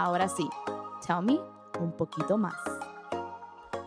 Ahora 0.00 0.30
sí, 0.30 0.48
tell 1.06 1.20
me 1.20 1.38
un 1.78 1.92
poquito 1.92 2.38
más. 2.38 2.54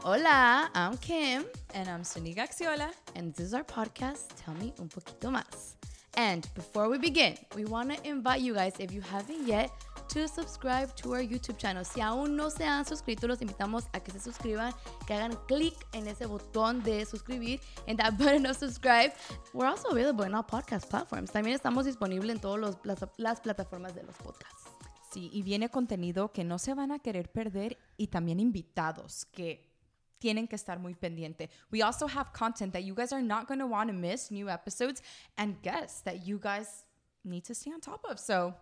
Hola, 0.04 0.70
I'm 0.76 0.96
Kim. 1.00 1.44
And 1.74 1.90
I'm 1.90 2.04
Cindy 2.04 2.36
Gaxiola. 2.36 2.92
And 3.16 3.34
this 3.34 3.48
is 3.48 3.54
our 3.56 3.64
podcast, 3.64 4.28
Tell 4.36 4.54
Me 4.54 4.72
Un 4.78 4.90
Poquito 4.90 5.32
Más. 5.32 5.74
And 6.16 6.48
before 6.54 6.88
we 6.88 7.00
begin, 7.00 7.34
we 7.56 7.66
want 7.66 7.90
to 7.90 8.08
invite 8.08 8.42
you 8.42 8.54
guys, 8.54 8.74
if 8.78 8.92
you 8.92 9.02
haven't 9.02 9.48
yet, 9.48 9.72
to 10.10 10.28
subscribe 10.28 10.96
to 10.98 11.14
our 11.14 11.24
YouTube 11.24 11.58
channel. 11.58 11.84
Si 11.84 12.00
aún 12.00 12.36
no 12.36 12.50
se 12.50 12.64
han 12.64 12.86
suscrito, 12.86 13.28
los 13.28 13.42
invitamos 13.42 13.86
a 13.94 14.00
que 14.00 14.12
se 14.12 14.20
suscriban, 14.20 14.72
que 15.08 15.16
hagan 15.16 15.36
clic 15.48 15.74
en 15.94 16.08
ese 16.08 16.28
botón 16.28 16.84
de 16.84 17.08
suscribir, 17.08 17.60
en 17.88 17.98
that 17.98 18.16
button 18.20 18.46
of 18.46 18.56
subscribe. 18.56 19.14
We're 19.52 19.66
also 19.66 19.90
available 19.90 20.26
in 20.26 20.36
all 20.36 20.44
podcast 20.44 20.88
platforms. 20.92 21.32
También 21.32 21.56
estamos 21.56 21.86
disponibles 21.86 22.36
en 22.36 22.40
todas 22.40 22.78
las 23.18 23.40
plataformas 23.42 23.96
de 23.96 24.04
los 24.04 24.16
podcasts. 24.18 24.53
Sí, 25.14 25.30
y 25.32 25.44
viene 25.44 25.70
contenido 25.70 26.32
que 26.34 26.44
no 26.44 26.58
se 26.58 26.74
van 26.74 26.92
a 26.92 26.98
querer 26.98 27.30
perder 27.30 27.78
y 27.98 28.08
también 28.08 28.40
invitados 28.40 29.26
que 29.26 29.70
tienen 30.18 30.48
que 30.48 30.56
estar 30.56 30.80
muy 30.80 30.96
pendiente. 30.96 31.52
We 31.72 31.84
also 31.84 32.08
have 32.08 32.32
content 32.34 32.74
that 32.74 32.82
you 32.82 32.96
guys 32.96 33.14
are 33.14 33.22
not 33.22 33.48
going 33.48 33.60
to 33.60 33.68
want 33.68 33.92
to 33.92 33.94
miss, 33.94 34.32
new 34.32 34.50
episodes 34.50 35.04
and 35.38 35.62
guests 35.62 36.02
that 36.06 36.26
you 36.26 36.40
guys 36.40 36.86
need 37.24 37.44
to 37.44 37.54
stay 37.54 37.72
on 37.72 37.80
top 37.80 38.04
of. 38.10 38.18
So, 38.18 38.56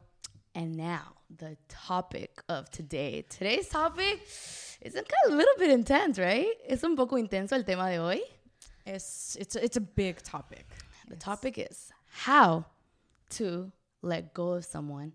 and 0.53 0.75
now 0.75 1.13
the 1.30 1.55
topic 1.70 2.44
of 2.49 2.70
today. 2.70 3.23
Today's 3.30 3.70
topic 3.70 4.20
is 4.81 4.95
a 4.95 5.30
little 5.30 5.55
bit 5.58 5.70
intense, 5.70 6.20
right? 6.20 6.52
Es 6.67 6.83
un 6.83 6.97
poco 6.97 7.16
intenso 7.16 7.53
el 7.53 7.63
tema 7.63 7.89
de 7.89 7.99
hoy. 7.99 8.22
It's 8.86 9.38
it's 9.38 9.55
it's 9.55 9.77
a 9.77 9.81
big 9.81 10.22
topic. 10.22 10.66
The 11.08 11.16
topic 11.16 11.58
is 11.58 11.94
how 12.25 12.66
to 13.38 13.72
let 14.02 14.33
go 14.33 14.55
of 14.55 14.66
someone 14.66 15.13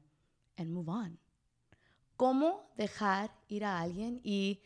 and 0.57 0.73
move 0.73 0.89
on. 0.89 1.19
Cómo 2.17 2.73
dejar 2.77 3.31
ir 3.49 3.65
a 3.65 3.81
alguien 3.81 4.21
y 4.23 4.63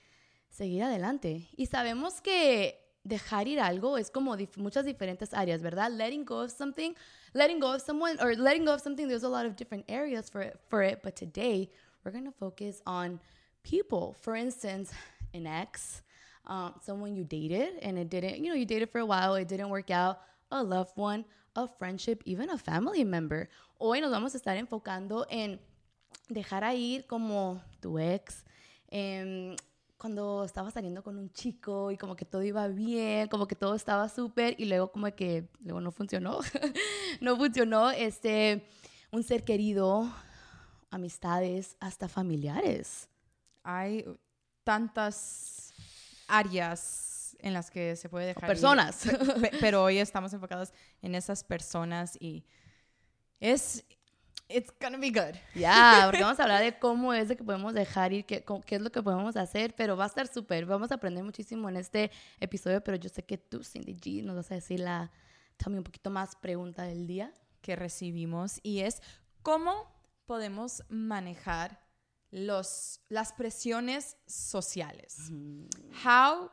seguir 0.48 0.82
adelante. 0.82 1.48
Y 1.56 1.66
sabemos 1.66 2.20
que 2.20 2.80
dejar 3.04 3.48
ir 3.48 3.60
algo 3.60 3.96
es 3.96 4.10
como 4.10 4.36
dif 4.36 4.56
muchas 4.56 4.84
diferentes 4.84 5.32
áreas, 5.32 5.62
¿verdad? 5.62 5.90
Letting 5.90 6.24
go 6.24 6.42
of 6.42 6.50
something, 6.50 6.94
letting 7.32 7.60
go 7.60 7.74
of 7.74 7.82
someone, 7.82 8.16
or 8.20 8.36
letting 8.36 8.64
go 8.64 8.74
of 8.74 8.80
something, 8.80 9.08
there's 9.08 9.24
a 9.24 9.28
lot 9.28 9.46
of 9.46 9.56
different 9.56 9.84
areas 9.88 10.28
for 10.28 10.42
it, 10.42 10.58
for 10.68 10.82
it. 10.82 11.00
But 11.02 11.16
today, 11.16 11.70
we're 12.04 12.12
going 12.12 12.24
to 12.24 12.32
focus 12.32 12.82
on 12.86 13.20
people. 13.62 14.16
For 14.20 14.36
instance, 14.36 14.92
an 15.34 15.46
ex, 15.46 16.02
um, 16.46 16.74
someone 16.82 17.14
you 17.14 17.24
dated 17.24 17.78
and 17.82 17.98
it 17.98 18.10
didn't, 18.10 18.38
you 18.38 18.48
know, 18.48 18.54
you 18.54 18.66
dated 18.66 18.90
for 18.90 19.00
a 19.00 19.06
while, 19.06 19.34
it 19.34 19.48
didn't 19.48 19.68
work 19.70 19.90
out, 19.90 20.20
a 20.50 20.62
loved 20.62 20.96
one, 20.96 21.24
a 21.56 21.66
friendship, 21.66 22.22
even 22.26 22.50
a 22.50 22.58
family 22.58 23.04
member. 23.04 23.48
Hoy 23.78 24.00
nos 24.00 24.10
vamos 24.10 24.34
a 24.34 24.38
estar 24.38 24.56
enfocando 24.56 25.26
en 25.30 25.58
dejar 26.28 26.64
a 26.64 26.74
ir 26.74 27.06
como 27.06 27.62
tu 27.80 27.98
ex, 27.98 28.44
eh, 28.88 29.56
cuando 30.00 30.44
estaba 30.44 30.70
saliendo 30.70 31.02
con 31.02 31.18
un 31.18 31.30
chico 31.30 31.90
y 31.90 31.98
como 31.98 32.16
que 32.16 32.24
todo 32.24 32.42
iba 32.42 32.66
bien, 32.68 33.28
como 33.28 33.46
que 33.46 33.54
todo 33.54 33.74
estaba 33.74 34.08
súper 34.08 34.54
y 34.58 34.64
luego 34.64 34.90
como 34.90 35.14
que 35.14 35.46
luego 35.60 35.82
no 35.82 35.92
funcionó, 35.92 36.38
no 37.20 37.36
funcionó, 37.36 37.90
este, 37.90 38.66
un 39.10 39.22
ser 39.22 39.44
querido, 39.44 40.10
amistades, 40.90 41.76
hasta 41.80 42.08
familiares. 42.08 43.10
Hay 43.62 44.06
tantas 44.64 45.74
áreas 46.26 47.36
en 47.40 47.52
las 47.52 47.70
que 47.70 47.94
se 47.96 48.08
puede 48.08 48.26
dejar. 48.26 48.46
personas. 48.46 49.02
pero 49.60 49.84
hoy 49.84 49.98
estamos 49.98 50.32
enfocados 50.32 50.72
en 51.02 51.14
esas 51.14 51.44
personas 51.44 52.16
y 52.20 52.46
es 53.38 53.84
it's 54.50 54.72
gonna 54.80 54.98
be 54.98 55.10
good. 55.10 55.36
Ya, 55.54 56.02
porque 56.06 56.22
vamos 56.22 56.38
a 56.40 56.42
hablar 56.42 56.62
de 56.62 56.78
cómo 56.78 57.14
es 57.14 57.28
de 57.28 57.36
que 57.36 57.44
podemos 57.44 57.74
dejar 57.74 58.12
ir, 58.12 58.24
qué, 58.24 58.44
qué 58.66 58.76
es 58.76 58.82
lo 58.82 58.90
que 58.90 59.02
podemos 59.02 59.36
hacer, 59.36 59.74
pero 59.74 59.96
va 59.96 60.04
a 60.04 60.08
estar 60.08 60.26
súper. 60.26 60.66
Vamos 60.66 60.90
a 60.90 60.96
aprender 60.96 61.24
muchísimo 61.24 61.68
en 61.68 61.76
este 61.76 62.10
episodio, 62.40 62.82
pero 62.82 62.96
yo 62.96 63.08
sé 63.08 63.24
que 63.24 63.38
tú, 63.38 63.62
Cindy 63.62 63.94
G, 63.94 64.22
nos 64.22 64.36
vas 64.36 64.50
a 64.50 64.54
decir 64.54 64.80
la, 64.80 65.10
también 65.56 65.78
un 65.78 65.84
poquito 65.84 66.10
más 66.10 66.36
pregunta 66.36 66.82
del 66.84 67.06
día. 67.06 67.32
Que 67.60 67.76
recibimos 67.76 68.58
y 68.62 68.80
es 68.80 69.02
cómo 69.42 69.92
podemos 70.24 70.82
manejar 70.88 71.78
los, 72.30 73.00
las 73.08 73.32
presiones 73.34 74.16
sociales. 74.26 75.30
How 76.04 76.50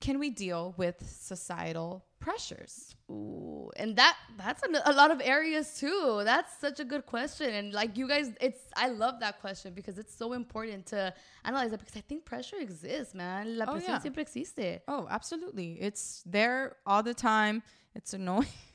can 0.00 0.18
we 0.18 0.30
deal 0.30 0.74
with 0.76 0.96
societal 1.08 2.04
pressures? 2.20 2.94
Ooh, 3.10 3.70
and 3.76 3.96
that 3.96 4.16
that's 4.38 4.62
a, 4.62 4.90
a, 4.90 4.92
lot 4.92 5.10
of 5.10 5.20
areas 5.22 5.78
too. 5.78 6.22
That's 6.24 6.58
such 6.58 6.80
a 6.80 6.84
good 6.84 7.06
question, 7.06 7.54
and 7.54 7.72
like 7.72 7.96
you 7.96 8.08
guys, 8.08 8.32
it's 8.40 8.60
I 8.76 8.88
love 8.88 9.20
that 9.20 9.40
question 9.40 9.74
because 9.74 9.98
it's 9.98 10.14
so 10.14 10.32
important 10.32 10.86
to 10.86 11.12
analyze 11.44 11.72
it 11.72 11.80
because 11.80 11.96
I 11.96 12.02
think 12.02 12.24
pressure 12.24 12.56
exists, 12.56 13.14
man. 13.14 13.58
La 13.58 13.64
oh, 13.68 13.74
presión 13.74 13.88
oh, 13.88 13.92
yeah. 13.92 13.98
siempre 14.00 14.22
existe. 14.22 14.80
Oh, 14.88 15.06
absolutely, 15.10 15.78
it's 15.80 16.22
there 16.26 16.76
all 16.86 17.02
the 17.02 17.14
time. 17.14 17.62
It's 17.94 18.14
annoying. 18.14 18.46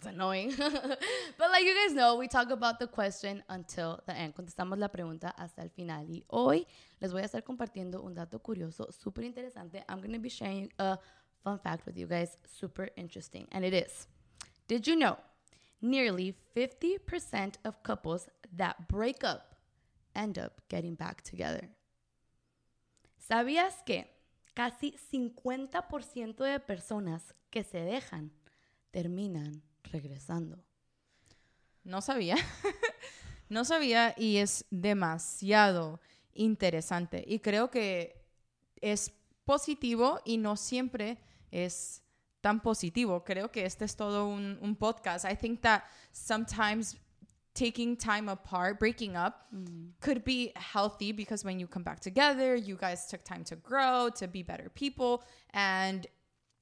It's 0.00 0.06
annoying. 0.06 0.54
but 0.56 1.50
like 1.50 1.62
you 1.62 1.74
guys 1.74 1.94
know, 1.94 2.16
we 2.16 2.26
talk 2.26 2.48
about 2.48 2.78
the 2.78 2.86
question 2.86 3.42
until 3.50 4.00
the 4.06 4.16
end. 4.16 4.34
Contestamos 4.34 4.78
la 4.78 4.88
pregunta 4.88 5.34
hasta 5.36 5.60
el 5.60 5.68
final. 5.68 6.06
Y 6.08 6.24
hoy 6.28 6.66
les 7.02 7.12
voy 7.12 7.20
a 7.20 7.26
estar 7.26 7.44
compartiendo 7.44 8.02
un 8.02 8.14
dato 8.14 8.38
curioso, 8.38 8.88
súper 8.92 9.24
interesante. 9.24 9.84
I'm 9.90 9.98
going 9.98 10.14
to 10.14 10.18
be 10.18 10.30
sharing 10.30 10.72
a 10.78 10.98
fun 11.44 11.58
fact 11.58 11.84
with 11.84 11.98
you 11.98 12.06
guys, 12.06 12.38
super 12.46 12.88
interesting. 12.96 13.46
And 13.52 13.62
it 13.62 13.74
is 13.74 14.08
Did 14.68 14.86
you 14.86 14.96
know 14.96 15.18
nearly 15.82 16.34
50% 16.56 17.56
of 17.66 17.82
couples 17.82 18.30
that 18.56 18.88
break 18.88 19.22
up 19.22 19.54
end 20.16 20.38
up 20.38 20.62
getting 20.70 20.94
back 20.94 21.20
together? 21.22 21.68
¿Sabías 23.18 23.84
que 23.84 24.06
casi 24.54 24.96
50% 25.12 26.42
de 26.42 26.58
personas 26.58 27.34
que 27.50 27.62
se 27.64 27.80
dejan 27.80 28.30
terminan 28.92 29.62
regresando? 29.84 30.62
No 31.84 32.00
sabía. 32.00 32.36
no 33.48 33.64
sabía 33.64 34.14
y 34.16 34.38
es 34.38 34.64
demasiado 34.70 36.00
interesante. 36.32 37.24
Y 37.26 37.40
creo 37.40 37.70
que 37.70 38.24
es 38.80 39.12
positivo 39.44 40.20
y 40.24 40.38
no 40.38 40.56
siempre 40.56 41.18
es 41.50 42.02
tan 42.40 42.60
positivo. 42.60 43.24
Creo 43.24 43.50
que 43.50 43.64
este 43.64 43.84
es 43.84 43.96
todo 43.96 44.28
un, 44.28 44.58
un 44.60 44.76
podcast. 44.76 45.24
I 45.24 45.36
think 45.36 45.60
that 45.62 45.84
sometimes 46.12 46.96
taking 47.54 47.96
time 47.96 48.28
apart, 48.28 48.78
breaking 48.78 49.16
up, 49.16 49.46
mm. 49.54 49.90
could 50.00 50.24
be 50.24 50.52
healthy 50.56 51.12
because 51.12 51.44
when 51.44 51.58
you 51.58 51.66
come 51.66 51.82
back 51.82 52.00
together, 52.00 52.54
you 52.54 52.76
guys 52.76 53.06
took 53.06 53.24
time 53.24 53.44
to 53.44 53.56
grow, 53.56 54.08
to 54.16 54.28
be 54.28 54.42
better 54.42 54.70
people, 54.74 55.22
and 55.52 56.06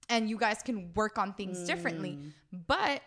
and 0.09 0.31
you 0.31 0.39
guys 0.39 0.63
can 0.63 0.91
work 0.95 1.19
on 1.19 1.35
things 1.35 1.59
mm. 1.59 1.67
differently. 1.67 2.19
But 2.67 3.03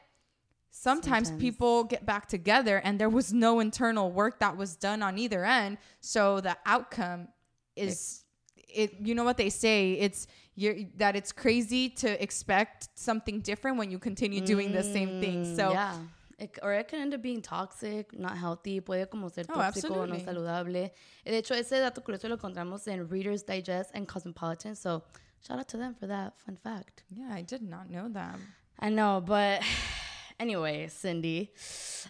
sometimes, 0.71 1.27
sometimes, 1.27 1.41
people 1.41 1.83
get 1.83 2.05
back 2.05 2.27
together 2.27 2.81
and 2.83 2.99
there 2.99 3.09
was 3.09 3.31
no 3.31 3.59
internal 3.59 4.11
work 4.11 4.39
that 4.39 4.57
was 4.57 4.75
done 4.75 5.03
on 5.03 5.17
either 5.17 5.45
end, 5.45 5.77
so 5.99 6.41
the 6.41 6.57
outcome 6.65 7.27
is 7.75 8.23
it 8.55 8.95
you 9.01 9.13
know 9.15 9.23
what 9.23 9.37
they 9.37 9.49
say 9.49 9.93
it's 9.93 10.27
you're 10.55 10.75
that 10.97 11.15
it's 11.15 11.31
crazy 11.31 11.89
to 11.89 12.21
expect 12.21 12.89
something 12.95 13.39
different 13.39 13.77
when 13.77 13.91
you 13.91 13.99
continue 13.99 14.41
doing 14.41 14.71
the 14.71 14.83
same 14.83 15.21
thing 15.21 15.45
mm, 15.45 15.55
so 15.55 15.71
yeah 15.71 15.97
it, 16.41 16.57
or 16.63 16.73
it 16.73 16.87
can 16.87 17.01
end 17.01 17.13
up 17.13 17.21
being 17.21 17.41
toxic, 17.41 18.17
not 18.17 18.35
healthy, 18.35 18.81
puede 18.81 19.07
como 19.11 19.29
ser 19.29 19.43
oh, 19.49 19.53
tóxico, 19.53 20.09
no 20.09 20.15
saludable. 20.15 20.91
De 21.23 21.37
hecho, 21.37 21.53
ese 21.53 21.79
dato 21.79 22.01
curioso 22.01 22.27
lo 22.27 22.35
encontramos 22.35 22.87
en 22.87 23.07
Reader's 23.07 23.43
Digest 23.43 23.91
and 23.93 24.07
Cosmopolitan, 24.07 24.75
so 24.75 25.03
shout 25.47 25.59
out 25.59 25.67
to 25.67 25.77
them 25.77 25.93
for 25.93 26.07
that 26.07 26.33
fun 26.39 26.55
fact. 26.55 27.03
Yeah, 27.11 27.31
I 27.31 27.43
did 27.43 27.61
not 27.61 27.91
know 27.91 28.09
that. 28.09 28.39
I 28.79 28.89
know, 28.89 29.21
but 29.23 29.61
anyway, 30.39 30.87
Cindy, 30.89 31.51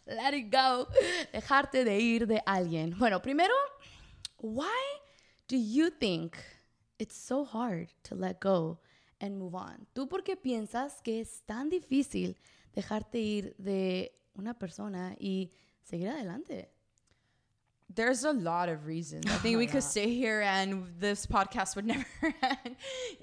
let 0.05 0.33
it 0.33 0.51
go. 0.51 0.87
Dejarte 1.33 1.83
de 1.83 1.99
ir 1.99 2.27
de 2.27 2.41
alguien. 2.45 2.97
Bueno, 2.97 3.21
primero, 3.21 3.53
why 4.37 4.81
do 5.47 5.57
you 5.57 5.89
think 5.89 6.37
it's 6.99 7.15
so 7.15 7.43
hard 7.45 7.89
to 8.03 8.15
let 8.15 8.39
go 8.39 8.79
and 9.19 9.37
move 9.37 9.55
on? 9.55 9.87
¿Tú 9.93 10.07
por 10.07 10.23
qué 10.23 10.35
piensas 10.35 11.01
que 11.01 11.21
es 11.21 11.43
tan 11.45 11.69
difícil 11.69 12.37
dejarte 12.73 13.19
ir 13.19 13.55
de 13.57 14.11
una 14.35 14.57
persona 14.57 15.15
y 15.19 15.51
seguir 15.83 16.09
adelante? 16.09 16.70
There's 17.95 18.23
a 18.23 18.31
lot 18.31 18.69
of 18.69 18.85
reasons. 18.85 19.25
I 19.25 19.37
think 19.37 19.57
we 19.57 19.67
could 19.67 19.83
stay 19.83 20.13
here 20.13 20.41
and 20.41 20.87
this 20.99 21.25
podcast 21.25 21.75
would 21.75 21.85
never 21.85 22.05
end. 22.23 22.75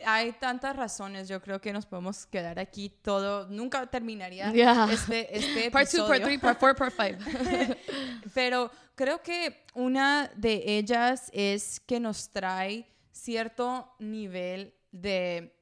Hay 0.04 0.32
tantas 0.32 0.76
razones. 0.76 1.28
Yo 1.28 1.40
creo 1.40 1.60
que 1.60 1.72
nos 1.72 1.86
podemos 1.86 2.26
quedar 2.26 2.58
aquí 2.58 2.90
todo. 3.02 3.46
Nunca 3.48 3.86
terminaría 3.86 4.50
este, 4.90 5.36
este 5.36 5.70
Part 5.70 5.90
2, 5.90 6.08
Part 6.08 6.22
3, 6.22 6.40
Part 6.40 6.58
4, 6.58 6.74
Part 6.74 6.94
5. 6.94 7.74
Pero 8.34 8.70
creo 8.94 9.22
que 9.22 9.64
una 9.74 10.30
de 10.36 10.62
ellas 10.78 11.30
es 11.32 11.80
que 11.80 12.00
nos 12.00 12.28
trae 12.28 12.86
cierto 13.10 13.94
nivel 14.00 14.74
de 14.92 15.54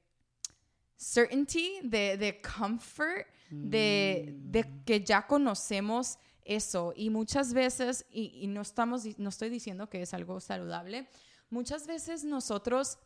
certainty, 0.97 1.81
de, 1.83 2.17
de 2.17 2.41
comfort, 2.41 3.27
de, 3.51 4.35
de, 4.37 4.65
que 4.85 5.05
ya 5.05 5.27
conocemos 5.27 6.19
eso. 6.47 6.93
Y 6.97 7.11
muchas 7.11 7.53
veces, 7.53 8.05
y, 8.11 8.47
no, 8.49 8.63
estamos, 8.63 9.05
no 9.19 9.29
estoy 9.29 9.51
diciendo 9.51 9.89
que 9.89 10.03
es 10.03 10.15
algo 10.15 10.41
saludable, 10.41 11.09
muchas 11.51 11.87
veces 11.87 12.25
nosotros 12.25 12.99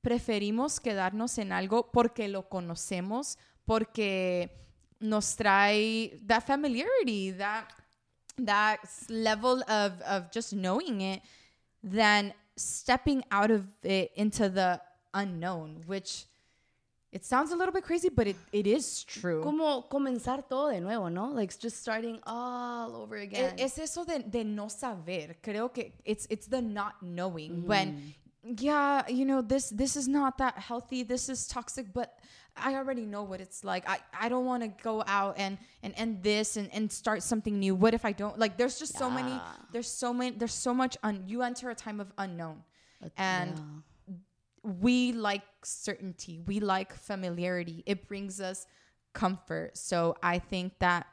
preferimos 0.00 0.80
quedarnos 0.80 1.38
en 1.38 1.52
algo 1.52 1.90
porque 1.90 2.28
lo 2.28 2.48
conocemos, 2.48 3.38
porque 3.64 4.50
nos 5.00 5.36
trae 5.36 6.20
that 6.26 6.44
familiarity, 6.44 7.32
that, 7.32 7.68
that 8.36 8.78
level 9.08 9.62
of, 9.68 10.00
of 10.06 10.30
just 10.32 10.52
knowing 10.52 11.00
it, 11.00 11.22
than 11.82 12.34
stepping 12.56 13.22
out 13.30 13.50
of 13.50 13.62
it 13.82 14.12
into 14.16 14.48
the 14.48 14.80
unknown, 15.12 15.82
which 15.86 16.26
it 17.14 17.24
sounds 17.24 17.52
a 17.52 17.56
little 17.56 17.72
bit 17.72 17.84
crazy, 17.84 18.08
but 18.08 18.26
it, 18.26 18.36
it 18.52 18.66
is 18.66 19.04
true. 19.04 19.40
Como 19.40 19.82
comenzar 19.88 20.48
todo 20.48 20.70
de 20.70 20.80
nuevo, 20.80 21.08
¿no? 21.08 21.28
Like 21.28 21.56
just 21.56 21.80
starting 21.80 22.18
all 22.26 22.96
over 22.96 23.16
again. 23.16 23.54
Es 23.56 23.78
eso 23.78 24.04
de, 24.04 24.18
de 24.18 24.42
no 24.42 24.66
saber. 24.66 25.36
Creo 25.40 25.72
que 25.72 25.92
it's 26.04 26.26
it's 26.28 26.48
the 26.48 26.60
not 26.60 26.94
knowing 27.00 27.64
when 27.64 27.92
mm-hmm. 27.92 28.54
yeah, 28.58 29.02
you 29.08 29.24
know, 29.24 29.42
this 29.42 29.70
this 29.70 29.96
is 29.96 30.08
not 30.08 30.38
that 30.38 30.58
healthy. 30.58 31.04
This 31.04 31.28
is 31.28 31.46
toxic, 31.46 31.92
but 31.94 32.18
I 32.56 32.74
already 32.74 33.06
know 33.06 33.22
what 33.22 33.40
it's 33.40 33.62
like. 33.62 33.88
I, 33.88 34.00
I 34.20 34.28
don't 34.28 34.44
want 34.44 34.64
to 34.64 34.82
go 34.82 35.04
out 35.06 35.36
and 35.38 35.56
and 35.84 35.94
end 35.96 36.24
this 36.24 36.56
and, 36.56 36.68
and 36.72 36.90
start 36.90 37.22
something 37.22 37.60
new. 37.60 37.76
What 37.76 37.94
if 37.94 38.04
I 38.04 38.10
don't? 38.10 38.40
Like 38.40 38.56
there's 38.56 38.76
just 38.76 38.98
so 38.98 39.08
many 39.08 39.40
there's 39.70 39.88
so 39.88 40.12
many 40.12 40.36
there's 40.36 40.52
so 40.52 40.74
much 40.74 40.96
un, 41.04 41.22
you 41.28 41.42
enter 41.42 41.70
a 41.70 41.76
time 41.76 42.00
of 42.00 42.12
unknown. 42.18 42.64
And 43.16 43.56
Yeah. 43.56 43.64
We 44.64 45.12
like 45.12 45.44
certainty. 45.62 46.40
We 46.46 46.60
like 46.60 46.94
familiarity. 46.94 47.82
It 47.86 48.08
brings 48.08 48.40
us 48.40 48.66
comfort. 49.12 49.76
So 49.76 50.16
I 50.22 50.38
think 50.38 50.78
that 50.80 51.06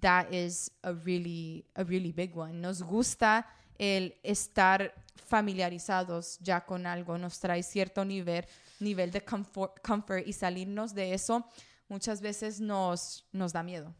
that 0.00 0.32
is 0.32 0.70
a 0.82 0.94
really 0.94 1.66
a 1.76 1.84
really 1.84 2.12
big 2.12 2.34
one. 2.34 2.60
Nos 2.60 2.82
gusta 2.82 3.44
el 3.78 4.14
estar 4.24 4.90
familiarizados 5.30 6.38
ya 6.42 6.60
con 6.60 6.86
algo, 6.86 7.18
nos 7.18 7.38
trae 7.38 7.62
cierto 7.62 8.04
nivel 8.04 8.44
nivel 8.80 9.10
de 9.10 9.20
comfort, 9.20 9.82
comfort 9.82 10.26
y 10.26 10.32
salirnos 10.32 10.94
de 10.94 11.12
eso 11.14 11.44
muchas 11.88 12.20
veces 12.20 12.60
nos 12.60 13.24
nos 13.32 13.52
da 13.52 13.62
miedo. 13.62 13.94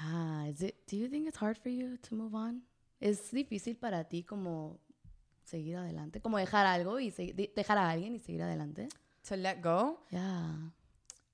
Ah, 0.00 0.46
is 0.48 0.62
it, 0.62 0.76
do 0.86 0.96
you 0.96 1.08
think 1.08 1.26
it's 1.26 1.38
hard 1.38 1.56
for 1.58 1.70
you 1.70 1.96
to 1.98 2.14
move 2.14 2.34
on? 2.34 2.62
¿Es 3.00 3.30
difícil 3.32 3.76
para 3.76 4.04
ti 4.04 4.22
como 4.22 4.80
seguir 5.48 5.76
adelante? 5.76 6.20
Como 6.20 6.38
dejar 6.38 6.66
algo 6.66 7.00
y 7.00 7.10
dejar 7.10 7.78
a 7.78 7.90
alguien 7.90 8.14
y 8.14 8.20
seguir 8.20 8.42
adelante? 8.42 8.88
To 9.28 9.36
let 9.36 9.60
go, 9.62 10.00
Yeah. 10.10 10.72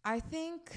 I 0.05 0.20
think 0.20 0.70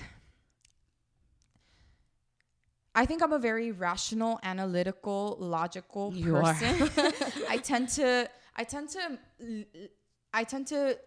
I 2.96 3.06
think 3.06 3.22
I'm 3.22 3.34
a 3.34 3.40
very 3.40 3.72
rational, 3.72 4.40
analytical, 4.42 5.38
logical 5.40 6.12
You 6.14 6.34
person. 6.34 6.90
I 7.50 7.58
tend 7.58 7.90
to 7.96 8.28
I 8.56 8.64
tend 8.64 8.90
to 8.90 9.20
I 10.34 10.44
tend 10.44 10.68
to 10.68 10.98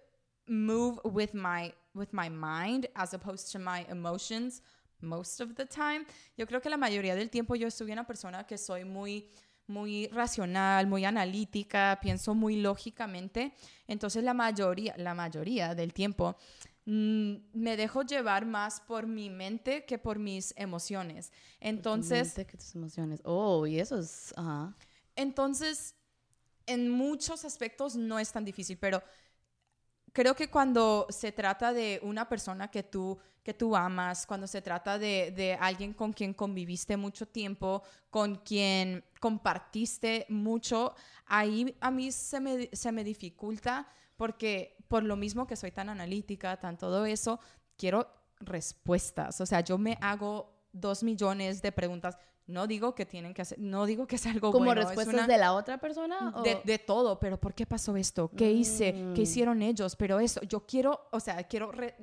move 0.47 1.01
with 1.05 1.35
my 1.35 1.73
with 1.95 2.13
my 2.13 2.29
mind 2.29 2.87
as 2.95 3.13
opposed 3.15 3.51
to 3.53 3.59
my 3.59 3.85
emotions 3.91 4.63
most 5.01 5.41
of 5.41 5.57
the 5.57 5.65
time. 5.65 6.07
Yo 6.37 6.47
creo 6.47 6.61
que 6.61 6.71
la 6.71 6.77
mayoría 6.77 7.17
del 7.17 7.29
tiempo 7.29 7.55
yo 7.55 7.69
soy 7.71 7.91
una 7.91 8.05
persona 8.05 8.45
que 8.47 8.57
soy 8.57 8.85
muy 8.85 9.27
muy 9.71 10.09
racional, 10.09 10.87
muy 10.87 11.05
analítica, 11.05 11.99
pienso 12.03 12.35
muy 12.35 12.57
lógicamente. 12.57 13.55
Entonces 13.87 14.23
la 14.23 14.35
mayoría 14.35 14.95
la 14.99 15.15
mayoría 15.15 15.75
del 15.75 15.93
tiempo 15.95 16.37
mm, 16.85 17.35
me 17.55 17.77
dejo 17.77 18.03
llevar 18.03 18.45
más 18.45 18.81
por 18.81 19.07
mi 19.07 19.31
mente 19.31 19.87
que 19.87 19.99
por 19.99 20.19
mis 20.19 20.53
emociones. 20.57 21.33
Entonces, 21.61 22.35
Tu 22.35 22.41
mente 22.41 22.51
que 22.51 22.59
tus 22.59 22.75
emociones. 22.75 23.21
Oh, 23.25 23.67
y 23.67 23.81
eso 23.81 23.99
es... 23.99 24.35
Entonces, 25.17 25.95
en 26.67 26.91
muchos 26.91 27.45
aspectos 27.45 27.97
no 27.97 28.19
es 28.19 28.33
tan 28.33 28.45
difícil, 28.45 28.79
pero 28.79 29.03
creo 30.13 30.35
que 30.35 30.49
cuando 30.49 31.07
se 31.11 31.33
trata 31.33 31.73
de 31.73 32.01
una 32.03 32.29
persona 32.29 32.71
que 32.71 32.83
tú, 32.83 33.19
que 33.43 33.55
tú 33.55 33.75
amas, 33.77 34.27
cuando 34.27 34.47
se 34.47 34.63
trata 34.63 34.99
de, 34.99 35.33
de 35.35 35.55
alguien 35.55 35.93
con 35.93 36.13
quien 36.13 36.35
conviviste 36.35 36.97
mucho 36.97 37.27
tiempo, 37.27 37.83
con 38.11 38.37
quien 38.37 39.05
compartiste 39.21 40.27
mucho, 40.29 40.95
ahí 41.27 41.77
a 41.81 41.91
mí 41.91 42.13
se 42.13 42.41
me, 42.41 42.69
se 42.73 42.93
me 42.93 43.05
dificulta 43.05 43.89
porque 44.17 44.77
por 44.89 45.03
lo 45.03 45.17
mismo 45.17 45.47
que 45.47 45.57
soy 45.57 45.71
tan 45.71 45.89
analítica, 45.89 46.59
tan 46.59 46.77
todo 46.77 47.07
eso, 47.07 47.41
quiero 47.77 48.07
respuestas. 48.41 49.41
O 49.41 49.47
sea, 49.47 49.61
yo 49.61 49.79
me 49.79 49.97
hago 50.01 50.53
dos 50.73 51.03
millones 51.03 51.63
de 51.63 51.73
preguntas. 51.73 52.19
No 52.51 52.67
digo 52.67 52.95
que 52.95 53.07
tienen 53.07 53.33
que 53.33 53.43
hacer, 53.43 53.59
no 53.59 53.87
digo 53.87 54.07
que 54.07 54.17
es 54.17 54.27
algo 54.27 54.51
¿Como 54.53 54.67
bueno. 54.67 54.81
es 54.83 54.87
respuestas 54.89 55.15
una- 55.15 55.27
de 55.27 55.39
la 55.39 55.53
otra 55.55 55.79
persona? 55.79 56.33
o- 56.37 56.43
de, 56.43 56.61
de 56.65 56.79
todo, 56.79 57.19
pero 57.19 57.39
¿por 57.39 57.55
qué 57.55 57.65
pasó 57.67 57.97
esto? 57.97 58.31
¿Qué 58.37 58.51
hice? 58.51 58.93
Mm. 58.93 59.15
¿Qué 59.15 59.23
hicieron 59.23 59.63
ellos? 59.63 59.97
Pero 59.97 60.21
eso, 60.21 60.41
yo 60.43 60.67
quiero, 60.67 61.09
o 61.13 61.21
sea, 61.21 61.43
quiero, 61.45 61.73
re- 61.73 61.97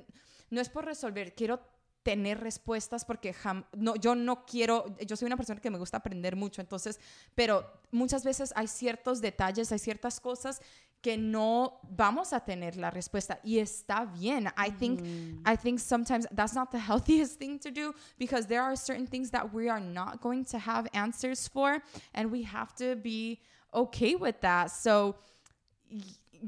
no 0.49 0.61
es 0.61 0.69
por 0.69 0.85
resolver, 0.85 1.35
quiero 1.35 1.59
tener 2.03 2.39
respuestas 2.39 3.03
porque 3.03 3.33
jam- 3.33 3.65
no, 3.73 3.95
yo 3.97 4.15
no 4.15 4.45
quiero, 4.45 4.85
yo 5.05 5.17
soy 5.17 5.25
una 5.25 5.35
persona 5.35 5.59
que 5.59 5.69
me 5.69 5.77
gusta 5.77 5.97
aprender 5.97 6.37
mucho, 6.37 6.61
entonces, 6.61 7.01
pero 7.35 7.69
muchas 7.91 8.23
veces 8.23 8.53
hay 8.55 8.67
ciertos 8.69 9.19
detalles, 9.19 9.73
hay 9.73 9.79
ciertas 9.79 10.21
cosas 10.21 10.61
que 11.07 11.15
no 11.15 11.79
vamos 11.95 12.33
a 12.33 12.41
tener 12.41 12.75
la 12.75 12.91
respuesta 12.91 13.39
y 13.41 13.59
está 13.59 14.05
bien. 14.19 14.51
I 14.57 14.69
think 14.69 15.01
mm. 15.01 15.39
I 15.45 15.55
think 15.55 15.79
sometimes 15.79 16.27
that's 16.33 16.53
not 16.53 16.69
the 16.69 16.79
healthiest 16.89 17.39
thing 17.39 17.59
to 17.59 17.71
do 17.71 17.93
because 18.19 18.45
there 18.45 18.61
are 18.61 18.75
certain 18.75 19.07
things 19.07 19.29
that 19.31 19.53
we 19.53 19.69
are 19.69 19.79
not 19.79 20.19
going 20.19 20.43
to 20.45 20.57
have 20.59 20.85
answers 20.93 21.47
for 21.47 21.81
and 22.13 22.29
we 22.29 22.43
have 22.43 22.75
to 22.75 22.97
be 22.97 23.39
okay 23.73 24.15
with 24.15 24.41
that. 24.41 24.69
So 24.69 25.15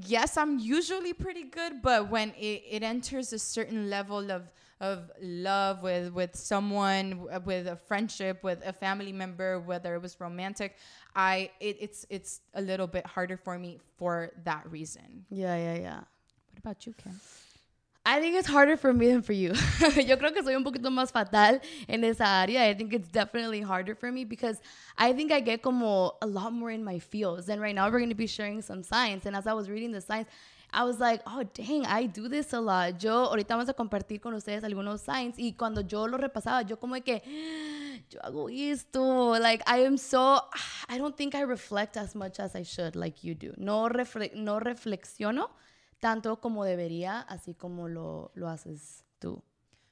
yes, 0.06 0.36
I'm 0.36 0.60
usually 0.60 1.14
pretty 1.14 1.46
good, 1.46 1.82
but 1.82 2.10
when 2.10 2.32
it, 2.32 2.64
it 2.70 2.84
enters 2.84 3.32
a 3.32 3.40
certain 3.40 3.90
level 3.90 4.30
of 4.30 4.52
of 4.82 5.12
love 5.22 5.82
with 5.82 6.12
with 6.14 6.36
someone, 6.36 7.28
with 7.46 7.68
a 7.68 7.76
friendship, 7.76 8.44
with 8.44 8.62
a 8.66 8.74
family 8.74 9.12
member, 9.12 9.60
whether 9.60 9.96
it 9.96 10.02
was 10.02 10.20
romantic, 10.20 10.76
I 11.16 11.52
it, 11.60 11.78
it's 11.80 12.06
it's 12.10 12.42
a 12.54 12.62
little 12.62 12.88
bit 12.88 13.06
harder 13.06 13.38
for 13.38 13.58
me 13.58 13.80
for 13.98 14.32
that 14.46 14.70
reason. 14.70 15.26
yeah 15.30 15.56
yeah 15.56 15.76
yeah 15.76 16.00
What 16.50 16.58
about 16.60 16.86
you, 16.86 16.94
Kim? 16.94 17.20
I 18.06 18.20
think 18.22 18.36
it's 18.36 18.48
harder 18.48 18.78
for 18.78 18.92
me 18.94 19.08
than 19.08 19.22
for 19.22 19.34
you. 19.34 19.50
Yo 19.96 20.18
creo 20.18 20.34
que 20.34 20.42
soy 20.42 20.56
un 20.56 20.64
poquito 20.64 20.90
más 20.90 21.12
fatal 21.12 21.60
en 21.88 22.04
esa 22.04 22.24
área. 22.24 22.62
I 22.70 22.74
think 22.74 22.94
it's 22.94 23.10
definitely 23.10 23.62
harder 23.62 23.94
for 23.94 24.12
me 24.12 24.24
because 24.24 24.60
I 24.98 25.14
think 25.14 25.32
I 25.32 25.42
get 25.42 25.62
como 25.62 26.14
a 26.22 26.26
lot 26.26 26.54
more 26.54 26.72
in 26.72 26.84
my 26.84 26.98
feels. 27.00 27.50
And 27.50 27.62
right 27.62 27.76
now 27.76 27.86
we're 27.92 28.00
going 28.00 28.10
to 28.10 28.16
be 28.16 28.26
sharing 28.26 28.62
some 28.62 28.82
science. 28.84 29.26
And 29.26 29.36
as 29.36 29.46
I 29.46 29.54
was 29.54 29.70
reading 29.70 29.92
the 29.92 30.02
science, 30.02 30.28
I 30.72 30.84
was 30.84 31.00
like, 31.00 31.22
oh, 31.26 31.44
dang, 31.44 31.86
I 31.86 32.08
do 32.08 32.30
this 32.30 32.54
a 32.54 32.62
lot. 32.62 33.00
Yo, 33.00 33.12
ahorita 33.12 33.56
vamos 33.56 33.70
a 33.70 33.74
compartir 33.74 34.22
con 34.22 34.34
ustedes 34.34 34.64
algunos 34.64 35.02
science. 35.02 35.42
Y 35.42 35.54
cuando 35.54 35.82
yo 35.82 36.08
lo 36.08 36.18
repasaba, 36.18 36.62
yo 36.62 36.78
como 36.78 36.96
de 36.96 37.02
que, 37.02 37.24
yo 38.10 38.20
hago 38.24 38.50
esto. 38.50 39.38
Like, 39.40 39.64
I 39.68 39.86
am 39.86 39.98
so, 39.98 40.44
I 40.88 40.98
don't 40.98 41.16
think 41.16 41.34
I 41.34 41.44
reflect 41.44 41.98
as 41.98 42.16
much 42.16 42.40
as 42.40 42.56
I 42.56 42.64
should, 42.64 42.96
like 42.96 43.26
you 43.26 43.36
do. 43.36 43.54
No, 43.58 43.90
refle 43.90 44.32
no 44.36 44.60
reflexiono 44.60 45.50
tanto 46.00 46.40
como 46.40 46.64
debería, 46.66 47.20
así 47.20 47.54
como 47.54 47.88
lo, 47.88 48.32
lo 48.36 48.50
haces 48.50 49.06
tú. 49.20 49.44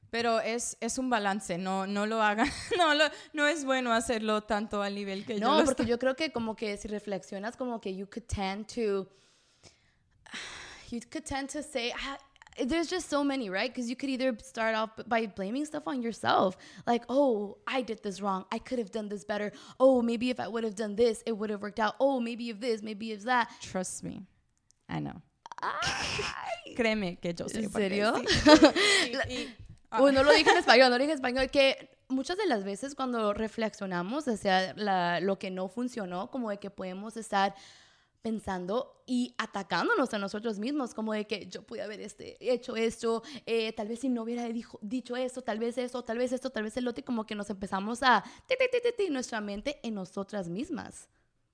Pero 0.09 0.39
es, 0.39 0.77
es 0.79 0.97
un 0.97 1.09
balance, 1.09 1.57
no, 1.57 1.85
no 1.85 2.05
lo 2.05 2.21
hagan, 2.21 2.47
no, 2.77 2.93
lo, 2.93 3.03
no 3.33 3.45
es 3.45 3.65
bueno 3.65 3.91
hacerlo 3.91 4.41
tanto 4.41 4.81
al 4.81 4.95
nivel 4.95 5.25
que 5.25 5.39
yo 5.39 5.41
No, 5.41 5.65
porque 5.65 5.85
yo 5.85 5.99
creo 5.99 6.15
que 6.15 6.31
como 6.31 6.55
que 6.55 6.77
si 6.77 6.87
reflexionas, 6.87 7.57
como 7.57 7.81
que 7.81 7.93
you 7.93 8.07
could 8.07 8.25
tend 8.25 8.67
to, 8.67 9.09
you 10.91 11.01
could 11.01 11.25
tend 11.25 11.49
to 11.49 11.61
say, 11.63 11.93
ah, 11.95 12.17
there's 12.65 12.87
just 12.87 13.07
so 13.09 13.23
many, 13.23 13.49
right? 13.49 13.69
Because 13.73 13.87
you 13.89 13.95
could 13.95 14.09
either 14.09 14.35
start 14.41 14.73
off 14.75 14.89
by 15.07 15.27
blaming 15.27 15.63
stuff 15.65 15.83
on 15.87 16.01
yourself. 16.01 16.57
Like, 16.87 17.03
oh, 17.07 17.57
I 17.67 17.81
did 17.83 18.01
this 18.01 18.19
wrong. 18.21 18.45
I 18.51 18.57
could 18.57 18.79
have 18.79 18.91
done 18.91 19.09
this 19.09 19.23
better. 19.23 19.51
Oh, 19.79 20.01
maybe 20.01 20.29
if 20.31 20.39
I 20.39 20.47
would 20.47 20.63
have 20.63 20.75
done 20.75 20.95
this, 20.95 21.21
it 21.27 21.33
would 21.37 21.49
have 21.51 21.61
worked 21.61 21.79
out. 21.79 21.95
Oh, 21.99 22.19
maybe 22.19 22.49
if 22.49 22.59
this, 22.59 22.81
maybe 22.81 23.11
if 23.11 23.23
that. 23.25 23.49
Trust 23.61 24.03
me, 24.03 24.23
I 24.89 24.99
know. 24.99 25.21
Créeme 26.75 27.19
que 27.19 27.33
yo 27.33 27.45
sé. 27.47 27.63
¿En 27.63 27.71
serio? 27.71 28.13
sí. 28.15 29.11
Y- 29.11 29.33
y- 29.33 29.55
Uy, 30.01 30.11
no 30.11 30.21
lo 30.21 30.31
dije 30.33 30.49
en 30.51 30.57
español, 30.57 30.89
no 30.89 30.97
lo 30.97 30.99
dije 30.99 31.11
en 31.13 31.17
español, 31.17 31.49
que 31.49 31.89
muchas 32.09 32.37
de 32.37 32.45
las 32.45 32.63
veces 32.65 32.93
cuando 32.93 33.33
reflexionamos 33.33 34.27
hacia 34.27 34.73
la- 34.75 35.19
lo 35.21 35.39
que 35.39 35.49
no 35.49 35.69
funcionó, 35.69 36.29
como 36.29 36.49
de 36.49 36.57
que 36.57 36.69
podemos 36.69 37.15
estar 37.17 37.55
pensando 38.21 39.01
y 39.05 39.33
atacándonos 39.37 40.13
a 40.13 40.17
nosotros 40.17 40.59
mismos, 40.59 40.93
como 40.93 41.13
de 41.13 41.25
que 41.25 41.47
yo 41.47 41.63
pude 41.63 41.81
haber 41.81 42.01
este, 42.01 42.35
hecho 42.39 42.75
esto, 42.75 43.23
eh, 43.45 43.71
tal 43.73 43.87
vez 43.87 43.99
si 43.99 44.09
no 44.09 44.23
hubiera 44.23 44.47
dijo- 44.49 44.79
dicho 44.81 45.15
esto, 45.15 45.41
tal 45.41 45.59
vez 45.59 45.77
esto, 45.77 46.03
tal 46.03 46.17
vez 46.17 46.31
esto, 46.31 46.49
tal 46.49 46.63
vez 46.63 46.75
el 46.77 46.87
otro, 46.87 46.99
y 47.01 47.03
como 47.03 47.25
que 47.25 47.35
nos 47.35 47.49
empezamos 47.49 48.03
a 48.03 48.23
ti, 48.47 48.55
ti, 48.59 48.79
ti, 48.97 49.09
nuestra 49.09 49.39
mente 49.41 49.79
en 49.83 49.93
nosotras 49.93 50.49
mismas. 50.49 51.07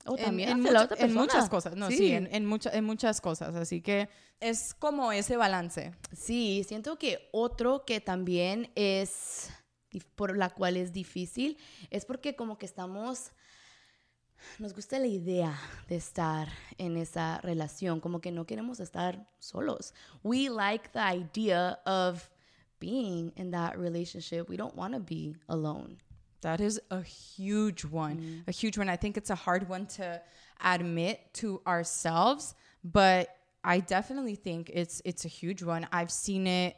O 0.05 0.17
en, 0.17 0.24
también 0.25 0.50
en 0.50 0.74
la 0.74 0.84
otra 0.84 0.98
en 1.00 1.13
muchas 1.13 1.48
cosas, 1.50 1.75
no, 1.77 1.88
sí, 1.89 1.96
Sí. 1.98 2.12
en, 2.12 2.27
en, 2.34 2.46
mucha- 2.46 2.72
en 2.72 2.84
muchas 2.84 3.22
cosas. 3.22 3.55
Así 3.55 3.82
que 3.82 4.10
es 4.41 4.74
como 4.74 5.13
ese 5.13 5.38
balance. 5.38 5.93
Sí, 6.12 6.65
siento 6.67 6.98
que 7.00 7.29
otro 7.32 7.86
que 7.86 8.01
también 8.01 8.70
es 8.75 9.50
por 10.15 10.36
la 10.36 10.50
cual 10.50 10.75
es 10.75 10.91
difícil 10.91 11.58
es 11.91 12.03
porque 12.05 12.36
como 12.36 12.58
que 12.58 12.65
estamos 12.65 13.32
nos 14.60 14.74
gusta 14.74 14.98
la 15.00 15.08
idea 15.08 15.54
de 15.88 15.96
estar 15.98 16.48
en 16.78 16.98
esa 16.98 17.40
relación, 17.44 18.00
como 18.02 18.20
que 18.20 18.32
no 18.32 18.46
queremos 18.46 18.80
estar 18.80 19.26
solos. 19.40 19.94
We 20.24 20.50
like 20.50 20.92
the 20.94 21.00
idea 21.02 21.78
of 21.86 22.30
being 22.80 23.32
in 23.36 23.52
that 23.52 23.78
relationship. 23.78 24.50
We 24.50 24.58
don't 24.58 24.76
want 24.76 24.94
to 24.94 25.00
be 25.00 25.36
alone. 25.48 25.98
That 26.42 26.60
is 26.60 26.80
a 26.92 27.02
huge 27.02 27.86
one. 27.86 28.18
Mm. 28.18 28.48
A 28.48 28.52
huge 28.52 28.78
one. 28.78 28.90
I 28.90 28.98
think 28.98 29.16
it's 29.18 29.30
a 29.30 29.36
hard 29.36 29.70
one 29.70 29.86
to 29.98 30.22
admit 30.62 31.20
to 31.36 31.62
ourselves, 31.66 32.54
but 32.84 33.30
I 33.64 33.80
definitely 33.80 34.36
think 34.36 34.70
it's 34.74 35.02
it's 35.06 35.24
a 35.24 35.30
huge 35.30 35.64
one. 35.64 35.88
I've 35.94 36.12
seen 36.12 36.46
it 36.48 36.76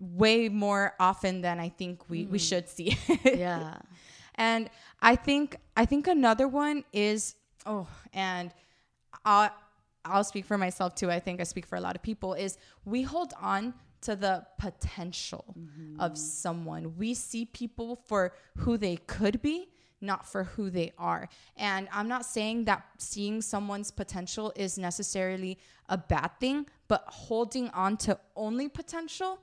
way 0.00 0.48
more 0.48 0.94
often 0.98 1.42
than 1.42 1.58
I 1.60 1.68
think 1.70 2.08
we, 2.08 2.24
Mm. 2.24 2.30
we 2.30 2.38
should 2.38 2.68
see. 2.68 2.96
Yeah. 3.24 3.78
and 4.34 4.70
I 5.00 5.16
think 5.16 5.56
I 5.76 5.84
think 5.84 6.06
another 6.06 6.48
one 6.48 6.84
is 6.92 7.34
oh, 7.66 7.86
and 8.12 8.52
I'll 9.24 9.50
I'll 10.04 10.24
speak 10.24 10.44
for 10.44 10.58
myself 10.58 10.94
too. 10.94 11.10
I 11.10 11.20
think 11.20 11.40
I 11.40 11.44
speak 11.44 11.66
for 11.66 11.76
a 11.76 11.80
lot 11.80 11.96
of 11.96 12.02
people. 12.02 12.34
Is 12.34 12.58
we 12.84 13.02
hold 13.02 13.32
on 13.40 13.74
to 14.02 14.16
the 14.16 14.44
potential 14.58 15.44
of 15.98 16.12
mm-hmm. 16.12 16.14
someone. 16.14 16.96
We 16.98 17.14
see 17.14 17.44
people 17.46 17.96
for 18.06 18.32
who 18.58 18.76
they 18.76 18.96
could 19.06 19.40
be, 19.40 19.68
not 20.00 20.26
for 20.26 20.44
who 20.44 20.70
they 20.70 20.92
are. 20.98 21.28
And 21.56 21.88
I'm 21.92 22.08
not 22.08 22.26
saying 22.26 22.64
that 22.64 22.84
seeing 22.98 23.40
someone's 23.40 23.90
potential 23.90 24.52
is 24.56 24.76
necessarily 24.76 25.58
a 25.88 25.96
bad 25.96 26.32
thing, 26.40 26.66
but 26.88 27.04
holding 27.06 27.70
on 27.70 27.96
to 27.98 28.18
only 28.34 28.68
potential 28.68 29.38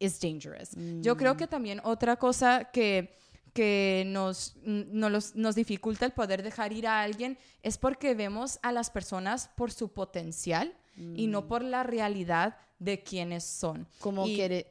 is 0.00 0.18
dangerous. 0.18 0.74
Yo 0.76 1.14
creo 1.14 1.34
mm. 1.34 1.38
que 1.38 1.46
también 1.46 1.80
otra 1.84 2.18
cosa 2.18 2.66
que, 2.72 3.08
que 3.56 4.04
nos, 4.06 4.54
no 4.64 5.08
los- 5.08 5.34
nos 5.34 5.54
dificulta 5.54 6.04
el 6.04 6.12
poder 6.12 6.42
dejar 6.42 6.72
ir 6.72 6.86
a 6.86 7.00
alguien 7.02 7.38
es 7.62 7.78
porque 7.78 8.14
vemos 8.14 8.58
a 8.62 8.70
las 8.70 8.90
personas 8.90 9.48
por 9.56 9.70
su 9.72 9.88
potencial 9.88 10.74
y 11.14 11.26
no 11.26 11.46
por 11.48 11.62
la 11.62 11.82
realidad 11.82 12.56
de 12.78 13.02
quienes 13.02 13.44
son. 13.44 13.86
Como 14.00 14.26
Y- 14.26 14.36
que 14.36 14.66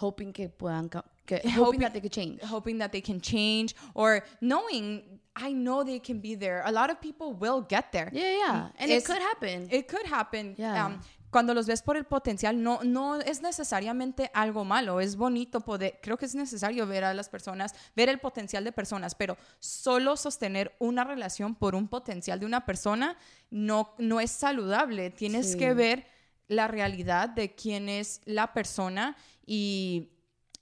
hoping 0.00 0.32
que 0.32 0.48
puedan 0.48 0.88
que 0.88 1.36
hoping, 1.44 1.54
Hoping- 1.58 1.80
that 1.80 1.92
they 1.92 2.00
could 2.00 2.12
change. 2.12 2.40
hoping 2.50 2.78
that 2.78 2.90
they 2.90 3.02
can 3.02 3.20
change 3.20 3.74
or 3.94 4.22
knowing 4.40 5.20
I 5.36 5.52
know 5.54 5.84
they 5.84 6.00
can 6.00 6.20
be 6.20 6.34
there. 6.36 6.62
A 6.64 6.72
lot 6.72 6.90
of 6.90 6.98
people 7.00 7.34
will 7.38 7.64
get 7.68 7.86
there. 7.92 8.10
Yeah, 8.12 8.32
yeah. 8.32 8.70
And 8.78 8.90
Es- 8.90 9.02
it 9.04 9.06
could 9.06 9.22
happen. 9.22 9.68
It 9.70 9.86
could 9.86 10.06
happen. 10.06 10.54
Yeah. 10.58 10.86
Um, 10.86 11.00
cuando 11.30 11.54
los 11.54 11.66
ves 11.66 11.82
por 11.82 11.96
el 11.96 12.04
potencial, 12.04 12.62
no, 12.62 12.80
no 12.82 13.20
es 13.20 13.40
necesariamente 13.40 14.30
algo 14.34 14.64
malo. 14.64 15.00
Es 15.00 15.16
bonito 15.16 15.60
poder, 15.60 15.98
creo 16.02 16.16
que 16.16 16.24
es 16.26 16.34
necesario 16.34 16.86
ver 16.86 17.04
a 17.04 17.14
las 17.14 17.28
personas, 17.28 17.74
ver 17.94 18.08
el 18.08 18.18
potencial 18.18 18.64
de 18.64 18.72
personas, 18.72 19.14
pero 19.14 19.36
solo 19.60 20.16
sostener 20.16 20.74
una 20.80 21.04
relación 21.04 21.54
por 21.54 21.74
un 21.74 21.86
potencial 21.88 22.40
de 22.40 22.46
una 22.46 22.66
persona 22.66 23.16
no, 23.50 23.94
no 23.98 24.20
es 24.20 24.30
saludable. 24.30 25.10
Tienes 25.10 25.52
Sí. 25.52 25.58
que 25.58 25.72
ver 25.74 26.06
la 26.48 26.66
realidad 26.66 27.28
de 27.28 27.54
quién 27.54 27.88
es 27.88 28.20
la 28.24 28.52
persona 28.52 29.16
y, 29.46 30.10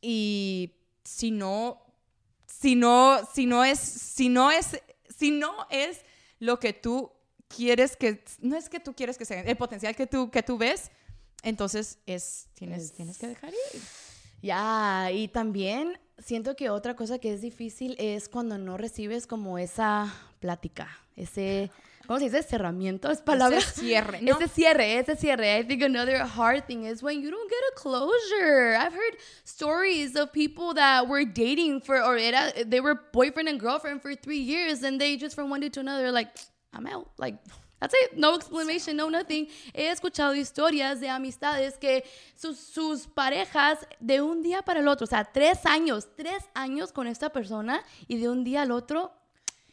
y 0.03 0.75
si 1.03 1.31
no, 1.31 1.83
si 2.47 2.75
no, 2.75 3.19
si 3.33 3.47
no 3.47 3.65
es, 3.65 3.79
si 3.79 4.29
no 4.29 4.51
es, 4.51 4.81
si 5.09 5.31
no 5.31 5.67
es 5.71 6.03
lo 6.41 6.59
que 6.61 6.73
tú 6.75 7.11
quieres 7.49 7.97
que, 7.97 8.23
no 8.41 8.57
es 8.57 8.69
que 8.69 8.81
tú 8.81 8.95
quieres 8.95 9.19
que 9.19 9.25
sea, 9.25 9.41
el 9.43 9.57
potencial 9.57 9.95
que 9.97 10.07
tú, 10.07 10.31
que 10.31 10.43
tú 10.43 10.59
ves, 10.59 10.91
entonces 11.43 11.99
es, 12.07 12.49
tienes, 12.55 12.85
Es- 12.85 12.93
tienes 12.93 13.19
que 13.19 13.29
dejar 13.29 13.51
ir. 13.53 13.81
Ya, 14.41 15.11
y 15.13 15.27
también 15.29 15.99
siento 16.19 16.55
que 16.55 16.71
otra 16.71 16.95
cosa 16.95 17.19
que 17.19 17.33
es 17.33 17.41
difícil 17.41 17.97
es 17.99 18.29
cuando 18.29 18.57
no 18.57 18.77
recibes 18.77 19.27
como 19.27 19.59
esa 19.59 20.15
plática, 20.39 20.89
ese, 21.17 21.73
¿cómo 22.07 22.21
se 22.21 22.27
dice? 22.27 22.45
Cerramiento, 22.45 23.11
es 23.11 23.21
palabra. 23.21 23.59
Ese 23.59 23.81
cierre, 23.81 24.23
¿no? 24.23 24.39
Ese 24.39 24.47
cierre, 24.49 24.99
ese 25.01 25.17
cierre. 25.17 25.59
I 25.59 25.65
think 25.65 25.83
another 25.83 26.21
hard 26.23 26.67
thing 26.67 26.85
is 26.85 27.03
when 27.03 27.21
you 27.21 27.31
don't 27.33 27.51
get 27.51 27.59
a 27.73 27.75
closure. 27.75 28.77
I've 28.77 28.93
heard 28.95 29.17
stories 29.45 30.15
of 30.15 30.31
people 30.33 30.73
that 30.75 31.09
were 31.09 31.25
dating 31.25 31.81
for, 31.81 31.97
or 32.01 32.17
era, 32.17 32.53
they 32.65 32.81
were 32.81 32.95
boyfriend 33.13 33.49
and 33.49 33.59
girlfriend 33.59 34.01
for 34.03 34.15
three 34.15 34.39
years, 34.41 34.85
and 34.85 35.01
they 35.01 35.17
just 35.17 35.35
from 35.35 35.51
one 35.51 35.61
day 35.61 35.69
to 35.71 35.81
another, 35.81 36.13
like, 36.13 36.29
I'm 36.73 36.87
out. 36.87 37.09
Like, 37.17 37.39
that's 37.81 37.95
it. 37.95 38.17
No 38.17 38.35
explanation, 38.35 38.97
no 38.97 39.09
nothing. 39.09 39.49
He 39.73 39.89
escuchado 39.89 40.35
historias 40.35 41.01
de 41.01 41.09
amistades 41.09 41.79
que 41.79 42.05
sus, 42.37 42.59
sus 42.59 43.07
parejas 43.07 43.87
de 44.01 44.21
un 44.21 44.43
día 44.43 44.63
para 44.63 44.81
el 44.81 44.89
otro, 44.89 45.05
o 45.05 45.09
sea, 45.09 45.25
tres 45.25 45.65
años, 45.65 46.09
tres 46.17 46.45
años 46.55 46.93
con 46.93 47.07
esta 47.07 47.31
persona, 47.31 47.83
y 48.07 48.19
de 48.19 48.29
un 48.29 48.45
día 48.45 48.63
al 48.63 48.71
otro, 48.73 49.13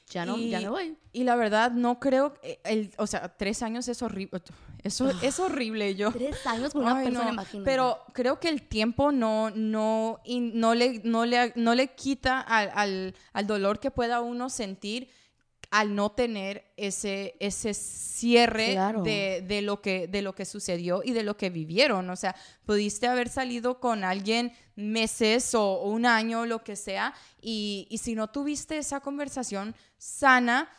ya 0.10 0.26
no, 0.26 0.38
ya 0.38 0.62
no 0.62 0.72
voy. 0.72 0.96
y 1.14 1.24
la 1.24 1.36
verdad 1.36 1.72
no 1.72 2.00
creo, 2.00 2.36
el, 2.64 2.94
o 2.98 3.08
sea, 3.08 3.28
tres 3.36 3.64
años 3.64 3.88
es 3.88 4.04
horrible, 4.04 4.40
eso 4.84 5.10
es 5.24 5.40
horrible 5.40 5.96
yo. 5.96 6.12
Tres 6.12 6.46
años 6.46 6.74
con 6.74 6.84
una 6.84 6.98
Ay, 6.98 7.06
persona, 7.06 7.26
no, 7.26 7.34
imagínate. 7.34 7.66
Pero 7.66 8.00
creo 8.14 8.40
que 8.40 8.50
el 8.50 8.62
tiempo 8.62 9.12
no, 9.12 9.50
no, 9.50 10.20
y 10.24 10.42
no, 10.42 10.76
le, 10.76 11.02
no, 11.04 11.26
le, 11.26 11.54
no 11.56 11.74
le 11.74 11.96
quita 11.96 12.40
al, 12.40 12.70
al, 12.76 13.16
al 13.34 13.48
dolor 13.48 13.80
que 13.80 13.90
pueda 13.90 14.22
uno 14.22 14.52
sentir 14.52 15.10
al 15.72 15.96
no 15.96 16.12
tener 16.12 16.64
ese, 16.78 17.36
ese 17.40 17.74
cierre 17.74 18.74
Claro. 18.74 19.02
de, 19.04 19.44
de 19.48 19.62
lo 19.62 19.82
que, 19.82 20.08
de 20.08 20.22
lo 20.22 20.36
que 20.36 20.46
sucedió 20.46 21.02
y 21.04 21.12
de 21.14 21.24
lo 21.24 21.38
que 21.38 21.50
vivieron. 21.50 22.10
O 22.10 22.16
sea, 22.16 22.36
pudiste 22.66 23.08
haber 23.08 23.30
salido 23.30 23.80
con 23.80 24.04
alguien 24.04 24.52
meses 24.76 25.54
o, 25.56 25.64
o 25.82 25.90
un 25.90 26.06
año, 26.06 26.46
lo 26.46 26.64
que 26.64 26.76
sea, 26.76 27.14
y, 27.42 27.88
y 27.90 27.98
si 28.00 28.16
no 28.16 28.30
tuviste 28.30 28.78
esa 28.78 29.00
conversación 29.00 29.76
sana, 29.98 30.70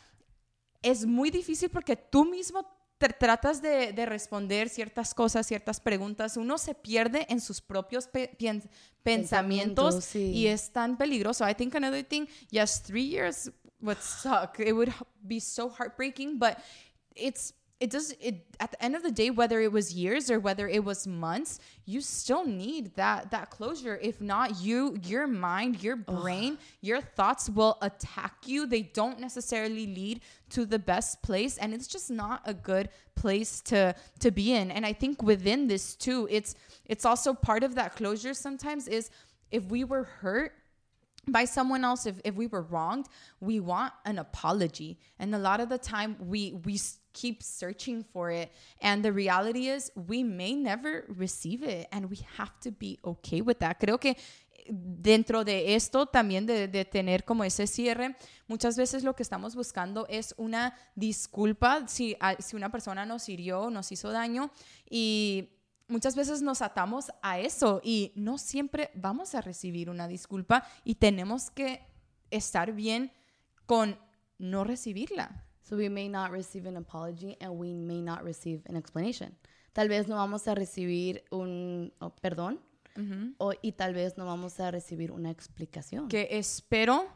es 0.81 1.05
muy 1.05 1.31
difícil 1.31 1.69
porque 1.69 1.95
tú 1.95 2.25
mismo 2.25 2.65
te 2.99 3.09
tratas 3.09 3.61
de, 3.61 3.93
de 3.93 4.05
responder 4.07 4.69
ciertas 4.69 5.13
cosas, 5.13 5.45
ciertas 5.45 5.79
preguntas. 5.79 6.35
Uno 6.35 6.57
se 6.57 6.73
pierde 6.73 7.27
en 7.29 7.41
sus 7.41 7.61
propios 7.61 8.07
pe- 8.07 8.35
pensamientos 9.03 10.03
sí. 10.03 10.31
y 10.31 10.47
es 10.47 10.71
tan 10.71 10.97
peligroso. 10.97 11.47
I 11.47 11.53
think 11.53 11.75
another 11.75 12.03
thing, 12.03 12.25
yes, 12.49 12.81
three 12.81 13.07
years 13.07 13.51
would 13.81 14.01
suck. 14.01 14.59
It 14.59 14.73
would 14.73 14.93
be 15.25 15.39
so 15.39 15.69
heartbreaking, 15.69 16.39
but 16.39 16.63
it's 17.15 17.53
it 17.79 17.91
does 17.91 18.15
it 18.19 18.43
at 18.59 18.71
the 18.71 18.83
end 18.83 18.95
of 18.95 19.03
the 19.03 19.11
day 19.11 19.29
whether 19.29 19.61
it 19.61 19.71
was 19.71 19.93
years 19.93 20.31
or 20.31 20.39
whether 20.39 20.67
it 20.67 20.83
was 20.83 21.05
months 21.05 21.59
you 21.85 22.01
still 22.01 22.43
need 22.45 22.95
that 22.95 23.29
that 23.29 23.51
closure. 23.51 23.99
If 24.01 24.19
not 24.19 24.59
you 24.59 24.97
your 25.03 25.27
mind 25.27 25.83
your 25.83 25.95
brain 25.95 26.57
your 26.81 27.01
thoughts 27.01 27.49
will 27.49 27.77
attack 27.81 28.33
you. 28.45 28.65
They 28.65 28.81
don't 28.81 29.19
necessarily 29.19 29.85
lead 29.85 30.21
to 30.51 30.65
the 30.65 30.79
best 30.79 31.21
place 31.21 31.57
and 31.57 31.73
it's 31.73 31.87
just 31.87 32.09
not 32.09 32.41
a 32.45 32.53
good 32.53 32.89
place 33.15 33.61
to 33.61 33.93
to 34.19 34.31
be 34.31 34.53
in. 34.53 34.71
And 34.71 34.85
i 34.85 34.93
think 34.93 35.21
within 35.21 35.67
this 35.67 35.95
too 35.95 36.27
it's 36.31 36.55
it's 36.85 37.05
also 37.05 37.33
part 37.33 37.63
of 37.63 37.75
that 37.75 37.95
closure 37.95 38.33
sometimes 38.33 38.87
is 38.87 39.11
if 39.51 39.65
we 39.65 39.83
were 39.83 40.03
hurt 40.03 40.53
by 41.27 41.45
someone 41.45 41.83
else 41.83 42.05
if, 42.05 42.15
if 42.23 42.35
we 42.35 42.47
were 42.47 42.61
wronged 42.63 43.07
we 43.41 43.59
want 43.59 43.93
an 44.05 44.17
apology. 44.19 44.97
And 45.19 45.33
a 45.35 45.37
lot 45.39 45.59
of 45.59 45.69
the 45.69 45.77
time 45.77 46.15
we 46.19 46.53
we 46.65 46.79
keep 47.13 47.41
searching 47.41 48.03
for 48.13 48.29
it. 48.31 48.51
And 48.81 49.03
the 49.03 49.11
reality 49.11 49.67
is 49.69 49.91
we 49.95 50.23
may 50.23 50.53
never 50.53 51.03
receive 51.09 51.63
it. 51.63 51.87
And 51.91 52.09
we 52.09 52.17
have 52.37 52.51
to 52.61 52.71
be 52.71 52.99
okay 53.03 53.41
with 53.41 53.59
that. 53.59 53.79
Creo 53.79 53.99
que 53.99 54.15
dentro 54.69 55.43
de 55.45 55.75
esto 55.75 56.05
también 56.07 56.45
de, 56.45 56.67
de 56.67 56.83
tener 56.85 57.23
como 57.23 57.43
ese 57.45 57.65
cierre 57.67 58.15
muchas 58.49 58.75
veces 58.77 59.01
lo 59.03 59.15
que 59.15 59.23
estamos 59.23 59.55
buscando 59.55 60.05
es 60.09 60.33
una 60.37 60.73
disculpa 60.93 61.87
si, 61.87 62.17
a- 62.19 62.35
si 62.41 62.55
una 62.57 62.69
persona 62.69 63.05
nos 63.05 63.29
hirió 63.29 63.69
nos 63.69 63.91
hizo 63.91 64.11
daño. 64.11 64.51
Y 64.89 65.49
muchas 65.87 66.15
veces 66.15 66.41
nos 66.41 66.61
atamos 66.61 67.11
a 67.21 67.39
eso 67.39 67.81
y 67.83 68.11
no 68.15 68.37
siempre 68.37 68.91
vamos 68.93 69.35
a 69.35 69.41
recibir 69.41 69.89
una 69.89 70.07
disculpa 70.07 70.67
y 70.83 70.95
tenemos 70.95 71.49
que 71.49 71.85
estar 72.31 72.73
bien 72.73 73.11
con 73.65 73.97
no 74.37 74.63
recibirla. 74.63 75.43
So 75.61 75.75
we 75.75 75.89
may 75.89 76.07
not 76.07 76.31
receive 76.31 76.67
an 76.67 76.77
apology 76.77 77.35
and 77.41 77.59
we 77.59 77.73
may 77.73 78.01
not 78.01 78.23
receive 78.23 78.61
an 78.69 78.77
explanation. 78.77 79.37
Tal 79.73 79.89
vez 79.89 80.07
no 80.07 80.15
vamos 80.15 80.47
a 80.47 80.55
recibir 80.55 81.25
un 81.29 81.93
oh, 81.99 82.15
perdón 82.15 82.61
o, 83.37 83.53
y 83.61 83.73
tal 83.73 83.93
vez 83.93 84.17
no 84.17 84.25
vamos 84.25 84.59
a 84.59 84.71
recibir 84.71 85.11
una 85.11 85.29
explicación. 85.29 86.07
Que 86.07 86.29
espero 86.31 87.07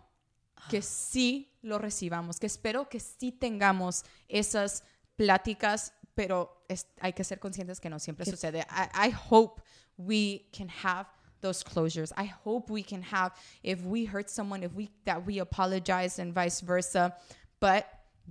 que 0.70 0.84
sí 0.84 1.58
lo 1.64 1.80
recibamos, 1.80 2.40
que 2.40 2.46
espero 2.46 2.88
que 2.88 3.00
sí 3.00 3.32
tengamos 3.32 4.04
esas 4.28 4.84
pláticas, 5.16 5.96
pero 6.14 6.61
es- 6.72 6.86
hay 7.02 7.12
que 7.14 7.24
ser 7.24 7.38
conscientes 7.40 7.80
que 7.80 7.90
no 7.90 7.98
siempre 7.98 8.26
sucede. 8.26 8.64
I, 8.70 9.08
I 9.08 9.10
hope 9.10 9.62
we 9.98 10.46
can 10.52 10.70
have 10.70 11.06
those 11.42 11.64
closures. 11.64 12.12
I 12.18 12.26
hope 12.26 12.70
we 12.72 12.84
can 12.84 13.02
have 13.04 13.32
if 13.64 13.84
we 13.84 14.06
hurt 14.06 14.30
someone, 14.30 14.64
if 14.64 14.74
we 14.74 14.90
that 15.06 15.26
we 15.26 15.40
apologize 15.40 16.20
and 16.20 16.34
vice 16.34 16.62
versa. 16.62 17.14
But 17.60 17.86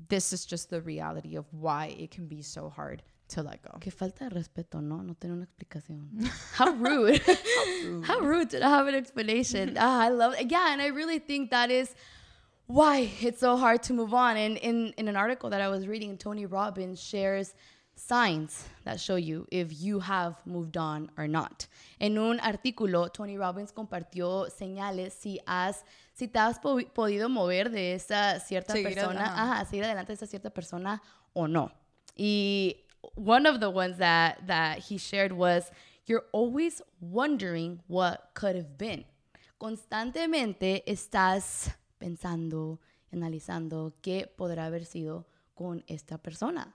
this 0.08 0.32
is 0.32 0.46
just 0.46 0.70
the 0.70 0.80
reality 0.80 1.36
of 1.36 1.44
why 1.52 1.94
it 1.98 2.10
can 2.10 2.26
be 2.26 2.42
so 2.42 2.68
hard 2.68 3.02
to 3.28 3.42
let 3.42 3.62
go. 3.62 3.78
Qué 3.80 3.92
falta 3.92 4.28
de 4.28 4.34
respeto, 4.34 4.80
¿no? 4.82 5.02
No 5.02 5.14
tener 5.14 5.34
una 5.36 5.46
explicación. 5.46 6.08
How 6.54 6.70
rude. 6.72 7.20
How 8.04 8.20
rude 8.20 8.50
to 8.50 8.60
not 8.60 8.70
have 8.70 8.86
an 8.88 8.94
explanation. 8.94 9.76
Ah, 9.78 10.02
I 10.02 10.08
love 10.08 10.34
it. 10.38 10.50
Yeah, 10.50 10.72
and 10.72 10.80
I 10.82 10.86
really 10.88 11.18
think 11.20 11.50
that 11.50 11.70
is 11.70 11.94
why 12.66 13.10
it's 13.20 13.40
so 13.40 13.56
hard 13.56 13.82
to 13.84 13.92
move 13.92 14.14
on. 14.14 14.36
And 14.36 14.56
in, 14.58 14.94
in 14.96 15.08
an 15.08 15.16
article 15.16 15.50
that 15.50 15.60
I 15.60 15.68
was 15.68 15.86
reading, 15.86 16.16
Tony 16.16 16.46
Robbins 16.46 17.00
shares 17.02 17.54
signs 18.00 18.64
that 18.84 18.98
show 18.98 19.16
you 19.16 19.46
if 19.50 19.72
you 19.80 20.00
have 20.00 20.36
moved 20.44 20.76
on 20.76 21.10
or 21.16 21.28
not. 21.28 21.66
En 21.98 22.18
un 22.18 22.40
artículo, 22.40 23.10
Tony 23.12 23.36
Robbins 23.36 23.72
compartió 23.72 24.48
señales 24.50 25.12
si 25.12 25.38
has 25.46 25.84
si 26.14 26.26
te 26.28 26.38
has 26.38 26.58
po- 26.58 26.80
podido 26.94 27.28
mover 27.28 27.70
de 27.70 27.94
esa 27.94 28.40
cierta 28.40 28.72
Seguir 28.72 28.94
persona, 28.94 29.24
ajá. 29.24 29.42
ajá, 29.54 29.64
seguir 29.66 29.84
adelante 29.84 30.12
de 30.12 30.14
esa 30.16 30.26
cierta 30.26 30.50
persona 30.50 31.00
o 31.34 31.46
no. 31.46 31.70
Y 32.16 32.76
one 33.14 33.46
of 33.48 33.60
the 33.60 33.68
ones 33.68 33.96
that 33.98 34.38
that 34.46 34.78
he 34.90 34.98
shared 34.98 35.32
was 35.32 35.70
you're 36.06 36.26
always 36.32 36.82
wondering 37.00 37.80
what 37.88 38.30
could 38.34 38.56
have 38.56 38.76
been. 38.76 39.04
Constantemente 39.58 40.82
estás 40.90 41.76
pensando, 41.98 42.80
analizando 43.12 43.94
qué 44.02 44.26
podrá 44.26 44.66
haber 44.66 44.84
sido 44.84 45.26
con 45.54 45.84
esta 45.86 46.18
persona. 46.18 46.74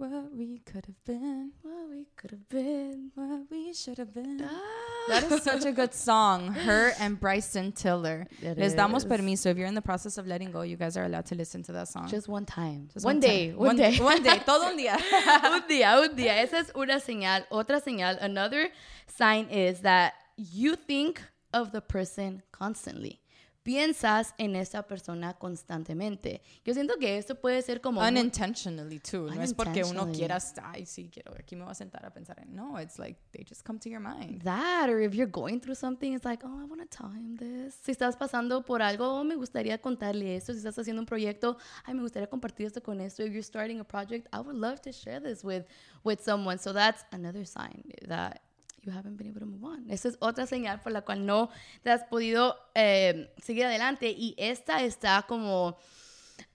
What 0.00 0.34
we 0.34 0.60
could 0.64 0.86
have 0.86 1.04
been, 1.04 1.52
What 1.60 1.90
we 1.90 2.06
could 2.16 2.30
have 2.30 2.48
been. 2.48 3.10
what 3.14 3.42
we 3.50 3.74
should 3.74 3.98
have 3.98 4.14
been. 4.14 4.40
Ah. 4.42 5.10
That 5.10 5.30
is 5.30 5.42
such 5.42 5.66
a 5.66 5.72
good 5.72 5.92
song. 5.92 6.54
Her 6.54 6.92
and 6.98 7.20
Bryson 7.20 7.72
Tiller. 7.72 8.26
It 8.42 8.56
Les 8.56 8.74
damos 8.74 9.04
permiso. 9.04 9.50
If 9.50 9.58
you're 9.58 9.66
in 9.66 9.74
the 9.74 9.82
process 9.82 10.16
of 10.16 10.26
letting 10.26 10.52
go, 10.52 10.62
you 10.62 10.78
guys 10.78 10.96
are 10.96 11.04
allowed 11.04 11.26
to 11.26 11.34
listen 11.34 11.62
to 11.64 11.72
that 11.72 11.88
song. 11.88 12.08
Just 12.08 12.28
one 12.28 12.46
time. 12.46 12.88
Just 12.94 13.04
one, 13.04 13.20
time. 13.20 13.30
day. 13.30 13.52
One, 13.52 13.76
day. 13.76 13.98
One 13.98 14.22
day. 14.22 14.38
Todo 14.46 14.70
un 14.70 14.78
día. 14.78 14.94
un 15.44 15.68
día, 15.68 16.00
un 16.00 16.16
día. 16.16 16.42
Esa 16.44 16.60
es 16.60 16.72
una 16.74 16.98
señal. 16.98 17.44
Otra 17.50 17.82
señal, 17.82 18.16
another 18.22 18.70
sign 19.06 19.50
is 19.50 19.80
that 19.82 20.14
you 20.38 20.76
think 20.76 21.20
of 21.52 21.72
the 21.72 21.82
person 21.82 22.42
constantly. 22.52 23.20
Piensas 23.70 24.34
en 24.36 24.56
esa 24.56 24.82
persona 24.82 25.34
constantemente. 25.34 26.42
Yo 26.64 26.74
siento 26.74 26.96
que 26.98 27.18
esto 27.18 27.36
puede 27.36 27.62
ser 27.62 27.80
como... 27.80 28.00
Unintentionally, 28.00 28.98
too. 28.98 29.30
No 29.32 29.40
es 29.40 29.54
porque 29.54 29.84
uno 29.84 30.02
Unintentionally. 30.02 30.18
quiera, 30.18 30.38
ay, 30.72 30.86
sí, 30.86 31.08
quiero, 31.08 31.32
aquí 31.38 31.54
me 31.54 31.62
voy 31.62 31.70
a 31.70 31.74
sentar 31.76 32.04
a 32.04 32.12
pensar 32.12 32.40
en. 32.40 32.52
No, 32.52 32.80
it's 32.80 32.98
like 32.98 33.20
they 33.30 33.44
just 33.48 33.64
come 33.64 33.78
to 33.78 33.88
your 33.88 34.00
mind. 34.00 34.42
that, 34.42 34.90
or 34.90 35.00
if 35.00 35.14
you're 35.14 35.30
going 35.30 35.60
through 35.60 35.76
something, 35.76 36.14
it's 36.14 36.24
like, 36.24 36.44
oh, 36.44 36.60
I 36.60 36.64
want 36.64 36.80
to 36.82 36.88
tell 36.88 37.12
him 37.12 37.36
this. 37.36 37.76
Si 37.80 37.92
estás 37.92 38.16
pasando 38.16 38.64
por 38.64 38.82
algo, 38.82 39.06
oh, 39.06 39.22
me 39.22 39.36
gustaría 39.36 39.78
contarle 39.80 40.34
esto. 40.34 40.52
Si 40.52 40.58
estás 40.58 40.76
haciendo 40.76 41.00
un 41.02 41.06
proyecto, 41.06 41.56
ay, 41.84 41.94
me 41.94 42.02
gustaría 42.02 42.28
compartir 42.28 42.66
esto 42.66 42.82
con 42.82 43.00
esto. 43.00 43.22
If 43.22 43.30
you're 43.32 43.44
starting 43.44 43.78
a 43.78 43.84
project, 43.84 44.26
I 44.32 44.40
would 44.40 44.56
love 44.56 44.80
to 44.80 44.90
share 44.90 45.20
this 45.20 45.44
with, 45.44 45.64
with 46.02 46.20
someone. 46.20 46.58
So 46.58 46.72
that's 46.72 47.04
another 47.12 47.44
sign 47.44 47.84
that 48.08 48.42
you 48.82 48.92
haven't 48.92 49.16
been 49.16 49.28
able 49.28 49.40
to 49.40 49.46
move 49.46 49.64
on. 49.64 49.90
Esa 49.90 50.08
es 50.08 50.16
otra 50.20 50.46
señal 50.46 50.80
por 50.80 50.92
la 50.92 51.02
cual 51.02 51.24
no 51.24 51.50
te 51.82 51.90
has 51.90 52.04
podido 52.04 52.56
eh, 52.74 53.32
seguir 53.42 53.66
adelante. 53.66 54.10
Y 54.10 54.34
esta 54.38 54.82
está 54.82 55.24
como... 55.26 55.76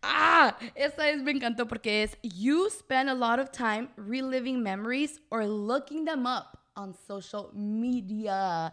Ah, 0.01 0.57
esta 0.73 1.09
es, 1.09 1.21
me 1.21 1.31
encantó 1.31 1.67
porque 1.67 2.03
es 2.03 2.17
you 2.23 2.69
spend 2.69 3.09
a 3.09 3.13
lot 3.13 3.39
of 3.39 3.51
time 3.51 3.89
reliving 3.97 4.61
memories 4.61 5.21
or 5.29 5.45
looking 5.45 6.05
them 6.05 6.25
up 6.25 6.57
on 6.75 6.93
social 7.07 7.49
media. 7.53 8.71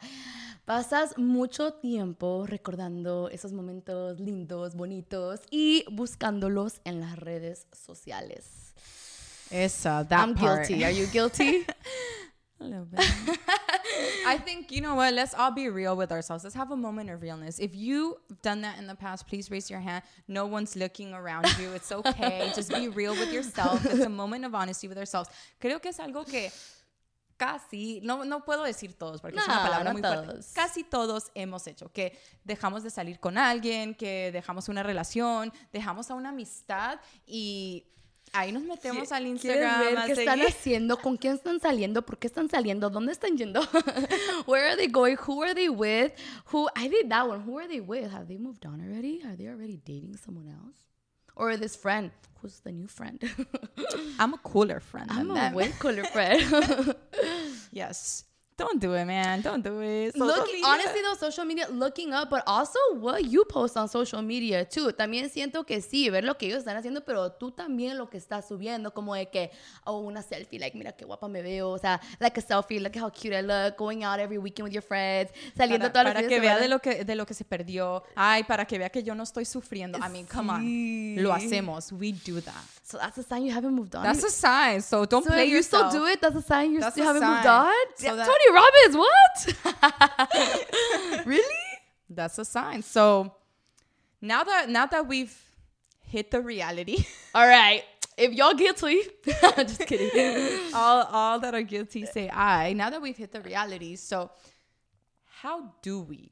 Pasas 0.64 1.18
mucho 1.18 1.74
tiempo 1.74 2.46
recordando 2.46 3.28
esos 3.30 3.52
momentos 3.52 4.20
lindos, 4.20 4.74
bonitos 4.74 5.40
y 5.50 5.84
buscándolos 5.90 6.80
en 6.84 7.00
las 7.00 7.18
redes 7.18 7.66
sociales. 7.72 8.74
Esa, 9.50 10.06
that 10.08 10.20
I'm 10.20 10.34
part. 10.34 10.66
guilty. 10.66 10.84
Are 10.84 10.94
you 10.94 11.06
guilty? 11.12 11.66
A 12.62 12.68
little 12.68 12.84
bit. 12.84 13.00
I 14.26 14.38
think, 14.38 14.70
you 14.70 14.80
know 14.80 14.94
what, 14.94 15.12
let's 15.14 15.34
all 15.34 15.50
be 15.50 15.68
real 15.68 15.96
with 15.96 16.12
ourselves. 16.12 16.44
Let's 16.44 16.54
have 16.56 16.70
a 16.70 16.76
moment 16.76 17.10
of 17.10 17.20
realness. 17.20 17.58
If 17.58 17.74
you've 17.74 18.16
done 18.42 18.60
that 18.62 18.78
in 18.78 18.86
the 18.86 18.94
past, 18.94 19.26
please 19.26 19.50
raise 19.50 19.68
your 19.70 19.80
hand. 19.80 20.02
No 20.28 20.46
one's 20.46 20.76
looking 20.76 21.12
around 21.12 21.46
you. 21.58 21.70
It's 21.72 21.90
okay. 21.92 22.50
Just 22.54 22.70
be 22.70 22.88
real 22.88 23.12
with 23.14 23.32
yourself. 23.32 23.84
It's 23.84 24.04
a 24.04 24.08
moment 24.08 24.44
of 24.44 24.54
honesty 24.54 24.88
with 24.88 24.98
ourselves. 24.98 25.28
Creo 25.60 25.80
que 25.82 25.90
es 25.90 25.98
algo 25.98 26.24
que 26.24 26.50
casi, 27.36 28.00
no, 28.04 28.22
no 28.24 28.40
puedo 28.44 28.62
decir 28.62 28.96
todos 28.96 29.20
porque 29.20 29.36
es 29.38 29.44
una 29.44 29.56
No, 29.56 29.62
palabra 29.62 29.84
no 29.84 29.92
muy 29.94 30.02
fuerte. 30.02 30.26
todos. 30.28 30.52
Casi 30.54 30.84
todos 30.84 31.30
hemos 31.34 31.66
hecho 31.66 31.90
que 31.92 32.16
dejamos 32.44 32.84
de 32.84 32.90
salir 32.90 33.18
con 33.18 33.36
alguien, 33.36 33.94
que 33.94 34.30
dejamos 34.32 34.68
una 34.68 34.82
relación, 34.84 35.52
dejamos 35.72 36.10
a 36.10 36.14
una 36.14 36.28
amistad 36.28 37.00
y 37.26 37.84
ahí 38.32 38.52
nos 38.52 38.62
metemos 38.62 39.12
al 39.12 39.22
¿Quieres 39.24 39.44
Instagram. 39.44 39.80
ver 39.80 39.98
a 39.98 40.06
qué 40.06 40.12
están 40.12 40.38
seguir. 40.38 40.48
haciendo? 40.54 40.96
¿Con 40.98 41.16
quién 41.16 41.34
están 41.34 41.60
saliendo? 41.60 42.02
¿Por 42.02 42.18
qué 42.18 42.26
están 42.26 42.48
saliendo? 42.48 42.90
¿Dónde 42.90 43.12
están 43.12 43.36
yendo? 43.36 43.60
Where 44.46 44.66
are 44.68 44.76
they 44.76 44.88
going? 44.88 45.16
Who 45.26 45.42
are 45.42 45.54
they 45.54 45.68
with? 45.68 46.12
Who 46.52 46.68
I 46.76 46.88
did 46.88 47.08
that 47.10 47.28
one. 47.28 47.40
Who 47.46 47.58
are 47.58 47.68
they 47.68 47.80
with? 47.80 48.10
Have 48.10 48.26
they 48.26 48.38
moved 48.38 48.64
on 48.66 48.80
already? 48.80 49.22
Are 49.24 49.36
they 49.36 49.48
already 49.48 49.76
dating 49.84 50.16
someone 50.16 50.48
else? 50.48 50.76
Or 51.36 51.56
this 51.56 51.76
friend? 51.76 52.10
Who's 52.40 52.60
the 52.60 52.72
new 52.72 52.88
friend? 52.88 53.22
I'm 54.18 54.34
a 54.34 54.38
cooler 54.38 54.80
friend 54.80 55.08
I'm 55.10 55.28
than 55.28 55.36
a 55.36 55.40
them. 55.40 55.54
way 55.54 55.72
cooler 55.78 56.04
friend. 56.04 56.42
Yes. 57.70 58.24
Don't 58.58 58.78
do 58.80 58.94
it, 58.94 59.06
man. 59.06 59.40
Don't 59.42 59.62
do 59.64 59.80
it. 59.80 60.12
Social 60.12 60.26
Look, 60.26 60.46
media. 60.46 60.64
honestly 60.66 61.00
though, 61.02 61.14
social 61.18 61.44
media, 61.44 61.66
looking 61.70 62.12
up, 62.12 62.28
but 62.30 62.42
also 62.46 62.78
what 63.00 63.24
you 63.24 63.44
post 63.44 63.76
on 63.76 63.88
social 63.88 64.22
media 64.22 64.64
too. 64.68 64.92
También 64.92 65.30
siento 65.30 65.64
que 65.64 65.80
sí, 65.80 66.10
ver 66.10 66.22
lo 66.24 66.36
que 66.36 66.46
ellos 66.46 66.58
están 66.58 66.76
haciendo, 66.76 67.02
pero 67.04 67.32
tú 67.32 67.50
también 67.50 67.96
lo 67.96 68.08
que 68.10 68.18
estás 68.18 68.46
subiendo, 68.46 68.92
como 68.92 69.14
de 69.14 69.30
que, 69.30 69.50
oh, 69.84 70.00
una 70.00 70.22
selfie, 70.22 70.58
like, 70.58 70.76
mira 70.76 70.92
qué 70.92 71.04
guapa 71.04 71.28
me 71.28 71.40
veo, 71.42 71.70
o 71.70 71.78
sea, 71.78 72.00
like 72.20 72.38
a 72.38 72.42
selfie, 72.42 72.78
look 72.78 72.94
how 72.96 73.10
cute 73.10 73.34
I 73.34 73.42
look, 73.42 73.76
going 73.78 74.04
out 74.04 74.20
every 74.20 74.38
weekend 74.38 74.68
with 74.68 74.74
your 74.74 74.82
friends, 74.84 75.32
saliendo 75.56 75.90
para, 75.90 75.92
todas 75.92 76.04
las 76.04 76.14
para 76.14 76.28
que 76.28 76.40
vea 76.40 76.58
de 76.58 76.68
lo 76.68 76.78
que 76.80 77.04
de 77.04 77.14
lo 77.16 77.24
que 77.26 77.34
se 77.34 77.44
perdió. 77.44 78.04
Ay, 78.14 78.44
para 78.44 78.66
que 78.66 78.78
vea 78.78 78.90
que 78.90 79.02
yo 79.02 79.14
no 79.14 79.22
estoy 79.24 79.44
sufriendo. 79.46 79.98
I 79.98 80.08
mean, 80.10 80.26
come 80.26 80.52
Sí. 80.60 81.16
on. 81.18 81.22
Lo 81.24 81.32
hacemos. 81.32 81.90
We 81.92 82.12
do 82.12 82.40
that. 82.42 82.54
So 82.84 82.98
that's 82.98 83.16
a 83.16 83.22
sign 83.22 83.44
you 83.46 83.52
haven't 83.54 83.72
moved 83.74 83.94
on. 83.96 84.02
That's 84.02 84.22
a 84.24 84.30
sign. 84.30 84.82
So 84.82 85.06
don't 85.06 85.24
so 85.24 85.30
play 85.30 85.44
if 85.44 85.48
you 85.50 85.56
yourself. 85.56 85.88
still 85.90 86.02
do 86.02 86.06
it, 86.08 86.20
that's 86.20 86.36
a 86.36 86.42
sign 86.42 86.72
you 86.72 86.80
That's 86.80 86.92
still 86.94 87.06
haven't 87.06 87.24
moved 87.26 87.42
sign. 87.44 87.66
on? 87.66 87.72
So 87.96 88.16
that- 88.16 88.26
Tony 88.42 88.54
Robbins, 88.54 88.96
what? 88.96 89.46
really? 91.26 91.54
That's 92.08 92.38
a 92.38 92.44
sign. 92.44 92.82
So 92.82 93.34
now 94.20 94.44
that 94.44 94.68
now 94.68 94.86
that 94.86 95.06
we've 95.06 95.36
hit 96.00 96.30
the 96.30 96.40
reality, 96.40 97.04
All 97.34 97.46
right. 97.46 97.84
If 98.16 98.32
y'all 98.32 98.48
are 98.50 98.54
guilty, 98.54 99.00
just 99.24 99.86
kidding. 99.86 100.74
all 100.74 101.02
all 101.10 101.40
that 101.40 101.54
are 101.54 101.62
guilty 101.62 102.04
say 102.04 102.28
I. 102.28 102.74
Now 102.74 102.90
that 102.90 103.00
we've 103.00 103.16
hit 103.16 103.32
the 103.32 103.40
reality, 103.40 103.96
so 103.96 104.30
how 105.40 105.72
do 105.80 106.00
we 106.00 106.30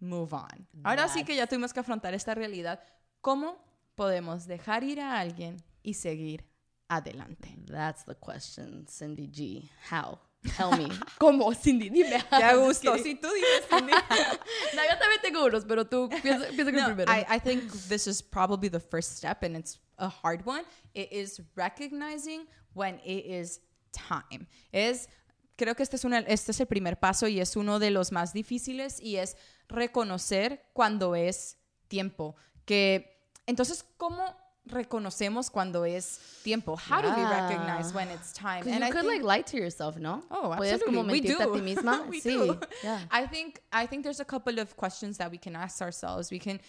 move 0.00 0.32
on? 0.32 0.66
Ahora 0.84 1.08
sí 1.08 1.24
que 1.24 1.34
ya 1.34 1.46
tuvimos 1.46 1.72
que 1.74 1.80
afrontar 1.80 2.14
esta 2.14 2.34
realidad. 2.34 2.78
¿Cómo 3.20 3.56
podemos 3.96 4.46
dejar 4.46 4.84
ir 4.84 5.00
a 5.00 5.18
alguien 5.18 5.56
y 5.82 5.94
seguir 5.94 6.44
adelante? 6.88 7.56
That's 7.66 8.04
the 8.04 8.14
question, 8.14 8.86
Cindy 8.86 9.26
G. 9.26 9.68
How? 9.90 10.20
Tell 10.56 10.70
me. 10.76 10.88
¿Cómo, 11.18 11.54
Cindy? 11.54 11.88
Dime. 11.88 12.22
Ya 12.30 12.52
kidding. 12.80 13.02
Si 13.02 13.14
tú 13.14 13.28
dices, 13.32 13.66
Cindy. 13.68 13.92
No, 13.92 14.82
yo 14.82 14.98
también 14.98 15.20
tengo 15.22 15.44
unos, 15.44 15.64
pero 15.64 15.86
tú 15.86 16.08
piensa, 16.22 16.46
piensa 16.48 16.72
No, 16.72 16.86
primero. 16.86 17.12
I, 17.12 17.24
I 17.28 17.38
think 17.38 17.70
this 17.88 18.06
is 18.06 18.22
probably 18.22 18.68
the 18.68 18.80
first 18.80 19.16
step, 19.16 19.42
and 19.42 19.56
it's 19.56 19.78
a 19.98 20.08
hard 20.08 20.44
one. 20.44 20.64
It 20.94 21.12
is 21.12 21.40
recognizing 21.54 22.46
when 22.74 23.00
it 23.04 23.24
is 23.26 23.60
time. 23.92 24.46
Es, 24.72 25.08
creo 25.56 25.74
que 25.74 25.82
este 25.82 25.96
es, 25.96 26.04
una, 26.04 26.20
este 26.20 26.52
es 26.52 26.60
el 26.60 26.66
primer 26.66 26.98
paso 26.98 27.26
y 27.26 27.40
es 27.40 27.56
uno 27.56 27.78
de 27.78 27.90
los 27.90 28.12
más 28.12 28.32
difíciles 28.32 29.00
y 29.00 29.16
es 29.16 29.36
reconocer 29.68 30.68
cuando 30.72 31.14
es 31.14 31.58
tiempo. 31.88 32.36
Que, 32.64 33.30
entonces, 33.46 33.84
¿cómo 33.96 34.36
reconocemos 34.66 35.50
cuando 35.50 35.84
es 35.84 36.18
tiempo? 36.42 36.76
How 36.76 37.00
do 37.00 37.08
we 37.10 37.16
Yeah. 37.22 37.48
recognize 37.48 37.94
when 37.94 38.10
it's 38.10 38.32
time? 38.32 38.62
'Cause 38.62 38.70
you 38.78 38.84
I 38.84 38.90
could 38.90 39.02
think- 39.06 39.22
like 39.22 39.38
lie 39.38 39.42
to 39.42 39.56
yourself, 39.56 39.96
¿no? 39.96 40.22
Oh, 40.30 40.52
absolutely. 40.52 40.84
como 40.86 41.02
we 41.12 41.20
do. 41.20 41.36
a 41.40 41.52
ti 41.52 41.60
misma. 41.62 42.04
we 42.08 42.20
sí. 42.20 42.36
do. 42.36 42.58
Yeah. 42.82 43.06
I 43.10 43.26
think 43.26 43.60
I 43.72 43.86
think 43.86 44.02
there's 44.02 44.20
a 44.20 44.24
couple 44.24 44.58
of 44.60 44.74
questions 44.76 45.18
that 45.18 45.30
we 45.30 45.38
can 45.38 45.56
ask 45.56 45.80
ourselves. 45.80 46.30
We 46.30 46.38
can 46.40 46.60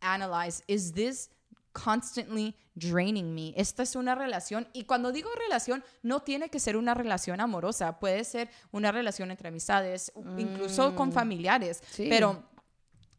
analyze: 0.00 0.62
Is 0.68 0.92
this 0.92 1.30
constantly 1.72 2.54
draining 2.74 3.34
me? 3.34 3.52
Esta 3.56 3.82
es 3.82 3.94
una 3.96 4.14
relación 4.14 4.66
y 4.72 4.84
cuando 4.84 5.12
digo 5.12 5.28
relación 5.48 5.84
no 6.02 6.20
tiene 6.20 6.48
que 6.48 6.58
ser 6.58 6.76
una 6.76 6.94
relación 6.94 7.40
amorosa. 7.40 7.98
Puede 7.98 8.24
ser 8.24 8.48
una 8.72 8.90
relación 8.92 9.30
entre 9.30 9.48
amistades, 9.48 10.10
incluso 10.38 10.94
con 10.94 11.12
familiares. 11.12 11.80
Mm. 11.82 11.94
Sí. 11.94 12.06
Pero 12.08 12.42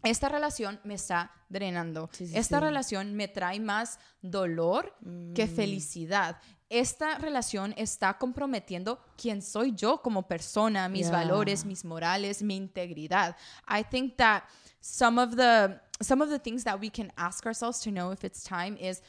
esta 0.04 0.30
relación 0.30 0.80
me 0.84 0.94
está 0.94 1.32
drenando. 1.50 2.10
Sí, 2.14 2.28
sí, 2.28 2.38
esta 2.38 2.60
sí. 2.60 2.64
relación 2.66 3.16
me 3.16 3.28
trae 3.28 3.60
más 3.60 4.00
dolor 4.22 4.94
que 5.36 5.46
Mm. 5.46 5.56
felicidad. 5.56 6.38
Esta 6.70 7.18
relación 7.18 7.74
está 7.78 8.18
comprometiendo 8.18 9.00
quién 9.16 9.42
soy 9.42 9.74
yo 9.74 10.02
como 10.02 10.28
persona, 10.28 10.90
mis 10.90 11.08
Yeah. 11.08 11.12
valores, 11.12 11.64
mis 11.66 11.86
morales, 11.86 12.42
mi 12.44 12.58
integridad. 12.58 13.36
I 13.68 13.84
think 13.84 14.18
that 14.18 14.44
some 14.82 15.20
of 15.22 15.36
the 15.36 15.80
some 16.00 16.22
of 16.24 16.30
the 16.30 16.38
things 16.40 16.64
that 16.64 16.80
we 16.80 16.90
can 16.92 17.12
ask 17.16 17.46
ourselves 17.46 17.80
to 17.80 17.90
know 17.90 18.12
if 18.12 18.24
it's 18.24 18.44
time 18.44 18.78
is 18.80 19.02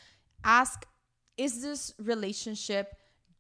ask 0.43 0.85
is 1.37 1.61
this 1.61 1.95
relationship 1.99 2.89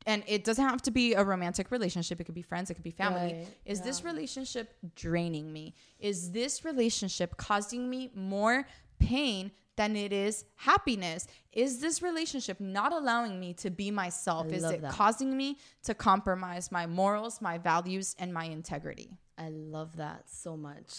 and 0.08 0.24
it 0.26 0.42
doesn't 0.42 0.64
have 0.64 0.80
to 0.82 0.90
be 0.90 1.12
a 1.12 1.22
romantic 1.22 1.70
relationship. 1.70 2.18
It 2.18 2.24
could 2.24 2.34
be 2.34 2.42
friends. 2.42 2.70
It 2.70 2.74
could 2.74 2.82
be 2.82 2.90
family. 2.90 3.34
Right, 3.34 3.46
Is 3.66 3.82
this 3.82 4.02
relationship 4.02 4.74
draining 4.96 5.52
me? 5.52 5.74
Is 6.00 6.32
this 6.32 6.64
relationship 6.64 7.36
causing 7.36 7.90
me 7.90 8.10
more 8.14 8.66
pain 8.98 9.52
than 9.76 9.96
it 9.96 10.14
is 10.14 10.46
happiness? 10.56 11.26
Is 11.52 11.80
this 11.80 12.00
relationship 12.00 12.58
not 12.58 12.90
allowing 12.90 13.38
me 13.38 13.52
to 13.54 13.68
be 13.68 13.90
myself? 13.90 14.46
I 14.50 14.56
is 14.56 14.64
it 14.64 14.80
that. 14.80 14.92
causing 14.92 15.36
me 15.36 15.58
to 15.84 15.92
compromise 15.92 16.72
my 16.72 16.86
morals, 16.86 17.42
my 17.42 17.58
values, 17.58 18.16
and 18.18 18.32
my 18.32 18.44
integrity? 18.44 19.18
I 19.36 19.50
love 19.50 19.98
that 19.98 20.30
so 20.30 20.56
much. 20.56 20.94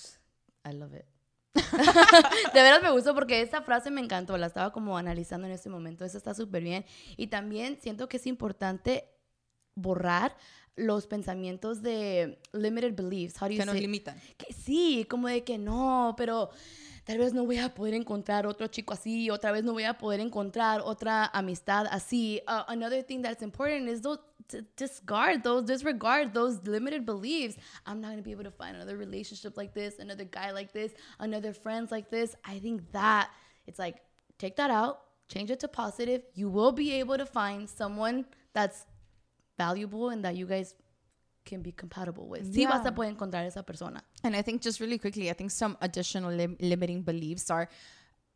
I 0.63 0.69
love 0.69 0.93
it. 0.93 1.05
De 1.53 2.61
veras 2.61 2.81
me 2.81 2.91
gustó 2.91 3.13
porque 3.15 3.41
esa 3.41 3.61
frase 3.61 3.91
me 3.91 4.01
encantó, 4.01 4.37
la 4.37 4.47
estaba 4.47 4.71
como 4.71 4.97
analizando 4.97 5.47
en 5.47 5.53
este 5.53 5.69
momento, 5.69 6.05
eso 6.05 6.17
está 6.17 6.33
súper 6.33 6.63
bien. 6.63 6.85
Y 7.17 7.27
también 7.27 7.77
siento 7.81 8.07
que 8.07 8.17
es 8.17 8.27
importante 8.27 9.09
borrar 9.75 10.35
los 10.75 11.07
pensamientos 11.07 11.81
de 11.81 12.39
limited 12.53 12.93
beliefs. 12.95 13.41
How 13.41 13.47
do 13.47 13.53
you 13.53 13.59
Que 13.59 13.65
nos 13.65 13.73
say- 13.73 13.81
limitan. 13.81 14.17
que 14.37 14.53
sí, 14.53 15.05
como 15.09 15.27
de 15.27 15.43
que 15.43 15.57
no, 15.57 16.13
pero 16.17 16.49
tal 17.03 17.17
vez 17.17 17.33
no 17.33 17.45
voy 17.45 17.57
a 17.57 17.73
poder 17.73 17.93
encontrar 17.95 18.45
otro 18.47 18.67
chico 18.67 18.93
así, 18.93 19.29
otra 19.29 19.51
vez 19.51 19.63
no 19.63 19.73
voy 19.73 19.83
a 19.83 19.97
poder 19.97 20.19
encontrar 20.21 20.81
otra 20.81 21.25
amistad 21.25 21.87
así. 21.89 22.41
Uh, 22.47 22.63
another 22.71 23.03
thing 23.03 23.21
that's 23.21 23.41
important 23.41 23.89
is 23.89 24.01
those, 24.01 24.21
to 24.49 24.61
discard 24.75 25.43
those, 25.43 25.65
disregard 25.65 26.33
those 26.33 26.61
limited 26.67 27.05
beliefs. 27.05 27.57
I'm 27.85 28.01
not 28.01 28.09
gonna 28.09 28.21
be 28.21 28.31
able 28.31 28.43
to 28.43 28.51
find 28.51 28.75
another 28.75 28.97
relationship 28.97 29.57
like 29.57 29.73
this, 29.73 29.99
another 29.99 30.25
guy 30.25 30.51
like 30.51 30.73
this, 30.73 30.91
another 31.19 31.53
friends 31.53 31.91
like 31.91 32.09
this. 32.09 32.35
I 32.45 32.59
think 32.59 32.91
that 32.91 33.29
it's 33.67 33.79
like 33.79 33.97
take 34.37 34.55
that 34.57 34.71
out, 34.71 35.01
change 35.27 35.51
it 35.51 35.59
to 35.61 35.67
positive. 35.67 36.23
You 36.33 36.49
will 36.49 36.71
be 36.71 36.93
able 36.93 37.17
to 37.17 37.25
find 37.25 37.69
someone 37.69 38.25
that's 38.53 38.85
valuable 39.57 40.09
and 40.09 40.23
that 40.25 40.35
you 40.35 40.45
guys 40.45 40.75
can 41.45 41.61
be 41.61 41.71
compatible 41.71 42.27
with. 42.27 42.53
Sí 42.53 42.65
vas 42.65 42.85
a 42.85 42.91
poder 42.91 43.09
encontrar 43.09 43.45
esa 43.45 43.63
persona. 43.63 44.03
And 44.23 44.35
I 44.35 44.41
think 44.41 44.61
just 44.61 44.79
really 44.79 44.97
quickly, 44.97 45.29
I 45.29 45.33
think 45.33 45.51
some 45.51 45.77
additional 45.81 46.31
lim- 46.31 46.57
limiting 46.59 47.03
beliefs 47.03 47.49
are 47.49 47.69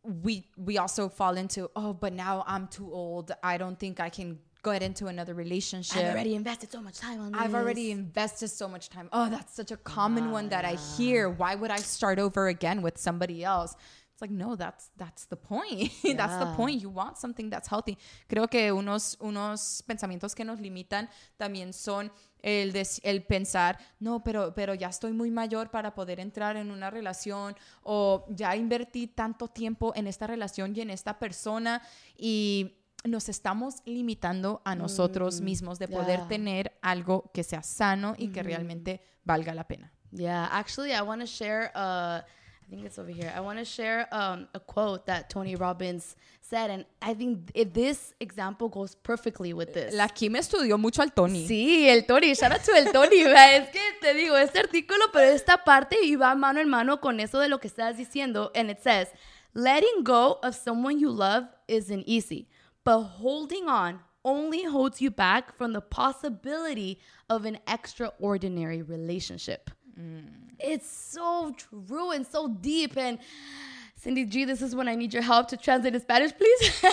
we 0.03 0.45
we 0.57 0.77
also 0.77 1.09
fall 1.09 1.37
into 1.37 1.69
oh, 1.75 1.93
but 1.93 2.13
now 2.13 2.43
I'm 2.45 2.67
too 2.67 2.91
old. 2.91 3.31
I 3.41 3.57
don't 3.57 3.79
think 3.79 3.99
I 3.99 4.09
can 4.09 4.39
get 4.63 4.81
into 4.81 5.07
another 5.07 5.33
relationship. 5.33 5.97
I've 5.97 6.13
already 6.15 6.35
invested 6.35 6.71
so 6.71 6.81
much 6.81 6.99
time 6.99 7.19
on 7.19 7.31
this. 7.31 7.41
I've 7.41 7.53
already 7.53 7.91
invested 7.91 8.49
so 8.49 8.67
much 8.67 8.89
time. 8.89 9.09
Oh, 9.11 9.29
that's 9.29 9.53
such 9.55 9.71
a 9.71 9.77
common 9.77 10.31
one 10.31 10.49
that 10.49 10.65
I 10.65 10.75
hear. 10.97 11.29
Why 11.29 11.55
would 11.55 11.71
I 11.71 11.79
start 11.81 12.19
over 12.19 12.47
again 12.47 12.81
with 12.81 12.97
somebody 12.97 13.43
else? 13.43 13.75
It's 14.13 14.21
like 14.21 14.31
no, 14.31 14.55
that's 14.55 14.91
that's 14.95 15.25
the 15.25 15.35
point. 15.35 15.91
that's 16.17 16.37
the 16.37 16.53
point. 16.55 16.81
You 16.81 16.89
want 16.89 17.17
something 17.17 17.49
that's 17.49 17.67
healthy. 17.67 17.97
Creo 18.29 18.47
que 18.47 18.71
unos 18.71 19.17
unos 19.19 19.83
pensamientos 19.87 20.35
que 20.35 20.45
nos 20.45 20.59
limitan 20.59 21.09
también 21.39 21.73
son 21.73 22.11
el 22.43 22.71
des- 22.73 23.01
el 23.03 23.23
pensar, 23.23 23.77
no, 23.99 24.21
pero 24.23 24.53
pero 24.53 24.75
ya 24.75 24.89
estoy 24.89 25.13
muy 25.13 25.31
mayor 25.31 25.71
para 25.71 25.95
poder 25.95 26.19
entrar 26.19 26.57
en 26.57 26.69
una 26.69 26.91
relación 26.91 27.55
o 27.83 28.25
ya 28.29 28.55
invertí 28.55 29.07
tanto 29.07 29.47
tiempo 29.47 29.93
en 29.95 30.05
esta 30.05 30.27
relación 30.27 30.75
y 30.75 30.81
en 30.81 30.91
esta 30.91 31.17
persona 31.17 31.81
y 32.15 32.75
nos 33.03 33.29
estamos 33.29 33.81
limitando 33.85 34.61
a 34.65 34.75
nosotros 34.75 35.41
mismos 35.41 35.79
de 35.79 35.87
poder 35.87 36.19
yeah. 36.19 36.27
tener 36.27 36.77
algo 36.81 37.31
que 37.33 37.43
sea 37.43 37.63
sano 37.63 38.15
y 38.17 38.29
que 38.29 38.43
realmente 38.43 39.01
valga 39.25 39.53
la 39.53 39.67
pena. 39.67 39.91
Yeah, 40.11 40.47
actually, 40.51 40.93
I 40.93 41.01
want 41.01 41.21
to 41.21 41.27
share. 41.27 41.71
Uh, 41.75 42.21
I 42.65 42.69
think 42.69 42.85
it's 42.85 42.97
over 42.97 43.11
here. 43.11 43.31
I 43.35 43.41
want 43.41 43.59
to 43.59 43.65
share 43.65 44.07
um, 44.11 44.47
a 44.53 44.59
quote 44.59 45.05
that 45.07 45.29
Tony 45.29 45.55
Robbins 45.55 46.15
said, 46.41 46.69
and 46.69 46.85
I 47.01 47.13
think 47.13 47.51
if 47.53 47.73
this 47.73 48.13
example 48.19 48.69
goes 48.69 48.95
perfectly 48.95 49.53
with 49.53 49.73
this. 49.73 49.93
La 49.93 50.07
Kim 50.07 50.35
estudió 50.35 50.77
mucho 50.77 51.01
al 51.01 51.11
Tony. 51.11 51.47
Sí, 51.47 51.89
el 51.89 52.05
Tony, 52.05 52.33
shout 52.33 52.51
out 52.51 52.63
to 52.63 52.73
el 52.73 52.91
Tony, 52.91 53.21
es 53.23 53.69
que 53.69 53.81
te 54.01 54.13
digo, 54.13 54.37
este 54.37 54.59
artículo, 54.59 55.05
pero 55.11 55.31
esta 55.31 55.63
parte 55.63 55.97
iba 56.03 56.33
mano 56.35 56.61
en 56.61 56.69
mano 56.69 57.01
con 57.01 57.19
eso 57.19 57.39
de 57.39 57.49
lo 57.49 57.59
que 57.59 57.67
estás 57.67 57.97
diciendo, 57.97 58.51
and 58.55 58.69
it 58.69 58.79
says, 58.81 59.09
letting 59.53 60.03
go 60.03 60.39
of 60.43 60.55
someone 60.55 60.99
you 60.99 61.09
love 61.09 61.45
isn't 61.67 62.03
easy, 62.07 62.47
but 62.83 63.01
holding 63.03 63.67
on 63.67 63.99
only 64.25 64.63
holds 64.63 65.01
you 65.01 65.11
back 65.11 65.55
from 65.57 65.73
the 65.73 65.81
possibility 65.81 66.99
of 67.29 67.45
an 67.45 67.59
extraordinary 67.67 68.81
relationship. 68.81 69.69
It's 70.59 70.89
so 70.89 71.53
true 71.57 72.11
and 72.11 72.25
so 72.25 72.47
deep, 72.47 72.97
and 72.97 73.19
Cindy 73.95 74.25
G, 74.25 74.45
this 74.45 74.61
is 74.61 74.75
when 74.75 74.87
I 74.87 74.95
need 74.95 75.13
your 75.13 75.23
help 75.23 75.47
to 75.49 75.57
translate 75.57 75.93
in 75.95 76.01
Spanish, 76.01 76.31
please. 76.37 76.71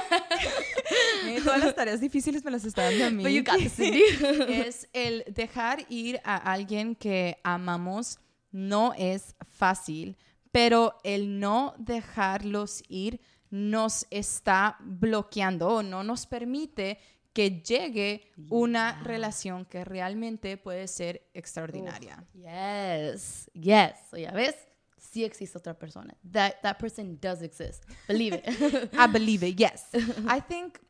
Eh, 1.23 1.39
Todas 1.45 1.63
las 1.63 1.75
tareas 1.75 2.01
difíciles 2.01 2.43
me 2.45 2.51
las 2.51 2.65
está 2.65 2.83
dando 2.91 3.07
a 3.07 3.11
mí. 3.11 3.23
But 3.23 3.33
you 3.33 3.43
got 3.43 3.59
this, 3.59 3.75
Cindy. 3.75 4.03
es 4.49 4.87
el 4.95 5.23
dejar 5.31 5.85
ir 5.89 6.19
a 6.25 6.37
alguien 6.53 6.97
que 6.97 7.37
amamos 7.45 8.19
no 8.51 8.93
es 8.97 9.35
fácil, 9.45 10.17
pero 10.51 10.95
el 11.05 11.39
no 11.39 11.75
dejarlos 11.79 12.83
ir 12.89 13.21
nos 13.51 14.07
está 14.11 14.77
bloqueando 14.81 15.69
o 15.69 15.83
no 15.83 16.03
nos 16.03 16.27
permite 16.27 16.99
que 17.33 17.63
llegue 17.63 18.23
una 18.49 19.03
relación 19.03 19.65
que 19.65 19.85
realmente 19.85 20.57
puede 20.57 20.89
ser 20.89 21.29
extraordinaria. 21.33 22.25
Yes, 22.35 23.49
yes. 23.55 23.95
So 24.11 24.17
ya 24.17 24.33
ves, 24.33 24.57
sí 24.97 25.25
existe 25.25 25.57
otra 25.59 25.75
persona. 25.79 26.17
That 26.33 26.61
that 26.63 26.79
person 26.79 27.19
does 27.21 27.43
exist. 27.43 27.85
Believe 28.09 28.35
it. 28.35 28.95
I 28.99 29.07
believe 29.07 29.47
it. 29.47 29.59
Yes. 29.59 29.87
I 30.29 30.41
think 30.41 30.81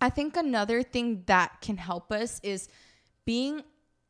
I 0.00 0.10
think 0.10 0.36
another 0.36 0.82
thing 0.82 1.24
that 1.26 1.60
can 1.60 1.78
help 1.78 2.12
us 2.12 2.40
is 2.42 2.68
being 3.24 3.64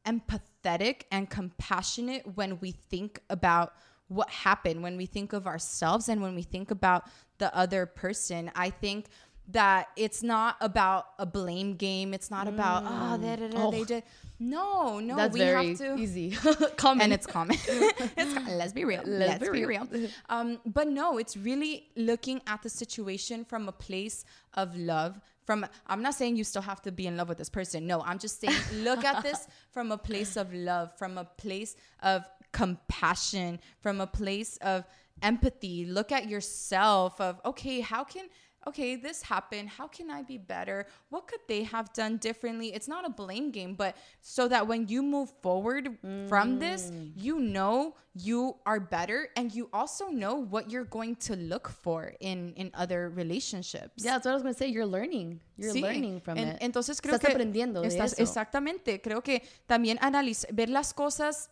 empathetic 0.05 1.07
and 1.11 1.29
compassionate 1.29 2.37
when 2.37 2.59
we 2.61 2.73
think 2.73 3.21
about 3.29 3.73
what 4.09 4.31
happened, 4.31 4.83
when 4.83 4.97
we 4.97 5.07
think 5.07 5.33
of 5.33 5.47
ourselves 5.47 6.09
and 6.09 6.23
when 6.23 6.35
we 6.35 6.42
think 6.42 6.71
about 6.71 7.05
the 7.38 7.55
other 7.57 7.87
person. 7.87 8.51
I 8.55 8.71
think 8.71 9.07
that 9.49 9.88
it's 9.97 10.23
not 10.23 10.57
about 10.61 11.07
a 11.19 11.27
blame 11.27 11.75
game. 11.77 12.12
It's 12.14 12.31
not 12.31 12.49
about 12.49 12.83
oh, 12.85 13.16
da, 13.19 13.37
da, 13.37 13.49
da, 13.49 13.71
they 13.71 13.81
Oh. 13.81 13.85
did. 13.85 14.03
No, 14.38 14.99
no, 15.01 15.16
That's 15.16 15.33
we 15.33 15.40
have 15.40 15.79
to 15.79 15.97
easy. 15.97 16.31
Common. 16.77 17.05
and 17.05 17.12
it's 17.12 17.27
common. 17.27 17.57
it's 17.66 18.51
let's 18.51 18.73
be 18.75 18.85
real. 18.85 19.03
Let's, 19.07 19.42
be 19.42 19.51
be 19.51 19.64
real. 19.64 19.87
real. 19.90 20.09
Um, 20.29 20.59
but 20.66 20.88
no, 20.88 21.16
it's 21.19 21.37
really 21.38 21.88
looking 21.97 22.42
at 22.47 22.62
the 22.62 22.69
situation 22.69 23.45
from 23.47 23.66
a 23.69 23.73
place 23.73 24.25
of 24.55 24.77
love. 24.77 25.19
From 25.47 25.64
I'm 25.87 26.03
not 26.03 26.14
saying 26.14 26.37
you 26.37 26.45
still 26.45 26.61
have 26.62 26.83
to 26.83 26.92
be 26.92 27.07
in 27.07 27.16
love 27.16 27.29
with 27.31 27.38
this 27.38 27.49
person. 27.49 27.87
No, 27.87 28.03
I'm 28.03 28.19
just 28.19 28.40
saying 28.40 28.59
look 28.83 29.05
at 29.05 29.23
this 29.23 29.47
from 29.71 29.90
a 29.92 29.97
place 29.97 30.37
of 30.37 30.53
love, 30.53 30.92
from 30.99 31.16
a 31.16 31.25
place 31.25 31.77
of 32.03 32.25
compassion, 32.61 33.51
from 33.85 33.97
a 34.01 34.07
place 34.21 34.53
of 34.73 34.85
empathy. 35.23 35.77
Look 35.99 36.11
at 36.19 36.25
yourself 36.29 37.21
of 37.21 37.40
okay, 37.45 37.81
how 37.81 38.05
can 38.05 38.27
okay, 38.69 38.97
this 38.97 39.23
happened. 39.23 39.69
How 39.79 39.87
can 39.87 40.11
I 40.11 40.23
be 40.33 40.38
better? 40.38 40.79
What 41.11 41.29
could 41.31 41.45
they 41.47 41.62
have 41.75 41.92
done 41.92 42.16
differently? 42.19 42.69
It's 42.75 42.88
not 42.88 43.07
a 43.07 43.12
blame 43.23 43.53
game, 43.53 43.73
but 43.77 43.95
so 44.21 44.49
that 44.49 44.66
when 44.66 44.88
you 44.88 45.03
move 45.03 45.31
forward 45.40 45.85
from 46.29 46.59
this, 46.59 46.90
mm. 46.90 47.12
you 47.14 47.38
know 47.38 47.95
you 48.14 48.57
are 48.66 48.81
better 48.81 49.29
and 49.37 49.55
you 49.55 49.69
also 49.73 50.09
know 50.09 50.35
what 50.35 50.64
you're 50.71 50.90
going 50.99 51.14
to 51.29 51.37
look 51.37 51.69
for 51.85 52.01
in 52.19 52.38
in 52.57 52.71
other 52.75 53.01
relationships. 53.23 54.03
yeah, 54.03 54.12
that's 54.14 54.25
what 54.27 54.33
I 54.33 54.35
was 54.35 54.42
gonna 54.42 54.55
say. 54.62 54.69
You're 54.77 54.90
learning. 54.99 55.40
You're 55.57 55.73
Sí. 55.73 55.83
learning 55.83 56.21
from 56.21 56.37
En- 56.38 56.49
it. 56.49 56.59
Entonces 56.61 57.01
creo 57.01 57.14
Estás 57.14 57.21
que 57.21 57.35
aprendiendo 57.35 57.83
de 57.83 57.88
eso. 57.88 58.16
exactamente. 58.19 59.01
Creo 59.01 59.23
que 59.23 59.42
también 59.66 59.97
analizar, 60.01 60.51
ver 60.53 60.69
las 60.69 60.92
cosas 60.92 61.51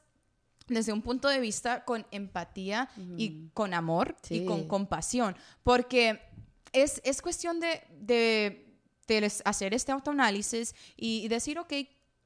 desde 0.67 0.93
un 0.93 1.03
punto 1.03 1.29
de 1.29 1.41
vista 1.41 1.85
con 1.85 2.07
empatía 2.11 2.89
y 3.17 3.49
con 3.53 3.75
amor 3.75 4.17
y 4.31 4.45
con 4.45 4.67
compasión, 4.67 5.37
porque 5.63 6.21
es, 6.73 7.01
es 7.05 7.23
cuestión 7.23 7.61
de, 7.61 7.83
de, 8.01 8.61
hacer 9.45 9.75
este 9.75 9.93
autoanálisis 9.93 10.75
y 10.97 11.29
decir, 11.29 11.59
ok, 11.59 11.73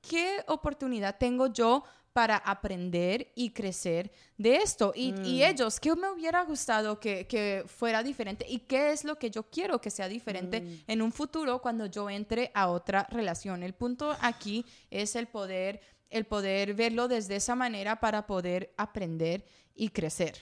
¿qué 0.01 0.44
oportunidad 0.46 1.18
tengo 1.18 1.48
yo 1.48 1.85
para 2.12 2.37
aprender 2.37 3.31
y 3.35 3.51
crecer 3.51 4.11
de 4.37 4.57
esto? 4.57 4.92
Y, 4.94 5.14
y 5.22 5.44
ellos, 5.44 5.79
¿qué 5.79 5.94
me 5.94 6.11
hubiera 6.11 6.42
gustado 6.44 6.98
que, 6.98 7.27
que 7.27 7.64
fuera 7.66 8.03
diferente? 8.03 8.46
¿Y 8.48 8.61
qué 8.61 8.92
es 8.92 9.05
lo 9.05 9.18
que 9.18 9.31
yo 9.31 9.44
quiero 9.44 9.81
que 9.81 9.90
sea 9.90 10.09
diferente 10.09 10.83
en 10.87 11.03
un 11.03 11.12
futuro 11.12 11.61
cuando 11.61 11.87
yo 11.87 12.09
entre 12.09 12.51
a 12.55 12.68
otra 12.68 13.07
relación? 13.11 13.62
El 13.62 13.74
punto 13.74 14.16
aquí 14.20 14.64
es 14.90 15.14
el 15.14 15.27
poder, 15.27 15.81
el 16.10 16.24
poder 16.26 16.74
verlo 16.74 17.08
desde 17.08 17.36
esa 17.36 17.54
manera 17.54 18.00
para 18.00 18.26
poder 18.26 18.72
aprender 18.76 19.44
y 19.74 19.90
crecer. 19.90 20.36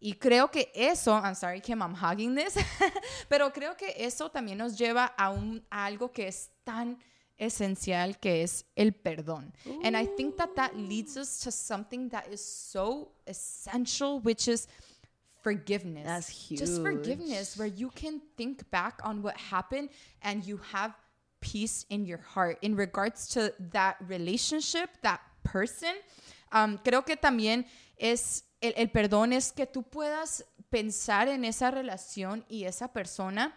Y 0.00 0.14
creo 0.14 0.50
que 0.50 0.70
eso, 0.74 1.12
I'm 1.18 1.34
sorry 1.34 1.60
Kim, 1.60 1.80
I'm 1.80 1.94
hugging 1.94 2.34
this, 2.36 2.54
pero 3.28 3.52
creo 3.52 3.76
que 3.76 3.94
eso 3.96 4.30
también 4.30 4.58
nos 4.58 4.76
lleva 4.76 5.06
a, 5.16 5.30
un, 5.30 5.64
a 5.70 5.86
algo 5.86 6.12
que 6.12 6.28
es 6.28 6.50
tan 6.62 6.98
esencial 7.38 8.18
que 8.18 8.42
es 8.42 8.66
el 8.76 8.92
perdón. 8.92 9.52
And 9.82 9.96
I 9.96 10.06
think 10.16 10.36
that 10.36 10.50
that 10.56 10.74
leads 10.74 11.16
us 11.16 11.40
to 11.40 11.50
something 11.50 12.10
that 12.10 12.26
is 12.30 12.40
so 12.44 13.12
essential, 13.26 14.20
which 14.20 14.46
is 14.46 14.68
forgiveness. 15.42 16.04
That's 16.04 16.48
Just 16.48 16.78
huge. 16.78 16.82
forgiveness, 16.82 17.56
where 17.56 17.68
you 17.68 17.90
can 17.90 18.20
think 18.36 18.68
back 18.70 19.00
on 19.04 19.22
what 19.22 19.36
happened 19.36 19.90
and 20.22 20.44
you 20.44 20.58
have 20.72 20.94
peace 21.52 21.84
in 21.90 22.06
your 22.06 22.20
heart 22.34 22.56
in 22.62 22.74
regards 22.76 23.28
to 23.28 23.52
that 23.72 23.96
relationship, 24.08 24.88
that 25.02 25.20
person. 25.42 25.94
Um, 26.52 26.78
creo 26.78 27.04
que 27.04 27.16
también 27.16 27.66
es 27.96 28.44
el, 28.60 28.72
el 28.76 28.88
perdón 28.90 29.32
es 29.32 29.52
que 29.52 29.66
tú 29.66 29.82
puedas 29.82 30.44
pensar 30.70 31.28
en 31.28 31.44
esa 31.44 31.70
relación 31.70 32.44
y 32.48 32.64
esa 32.64 32.88
persona 32.92 33.52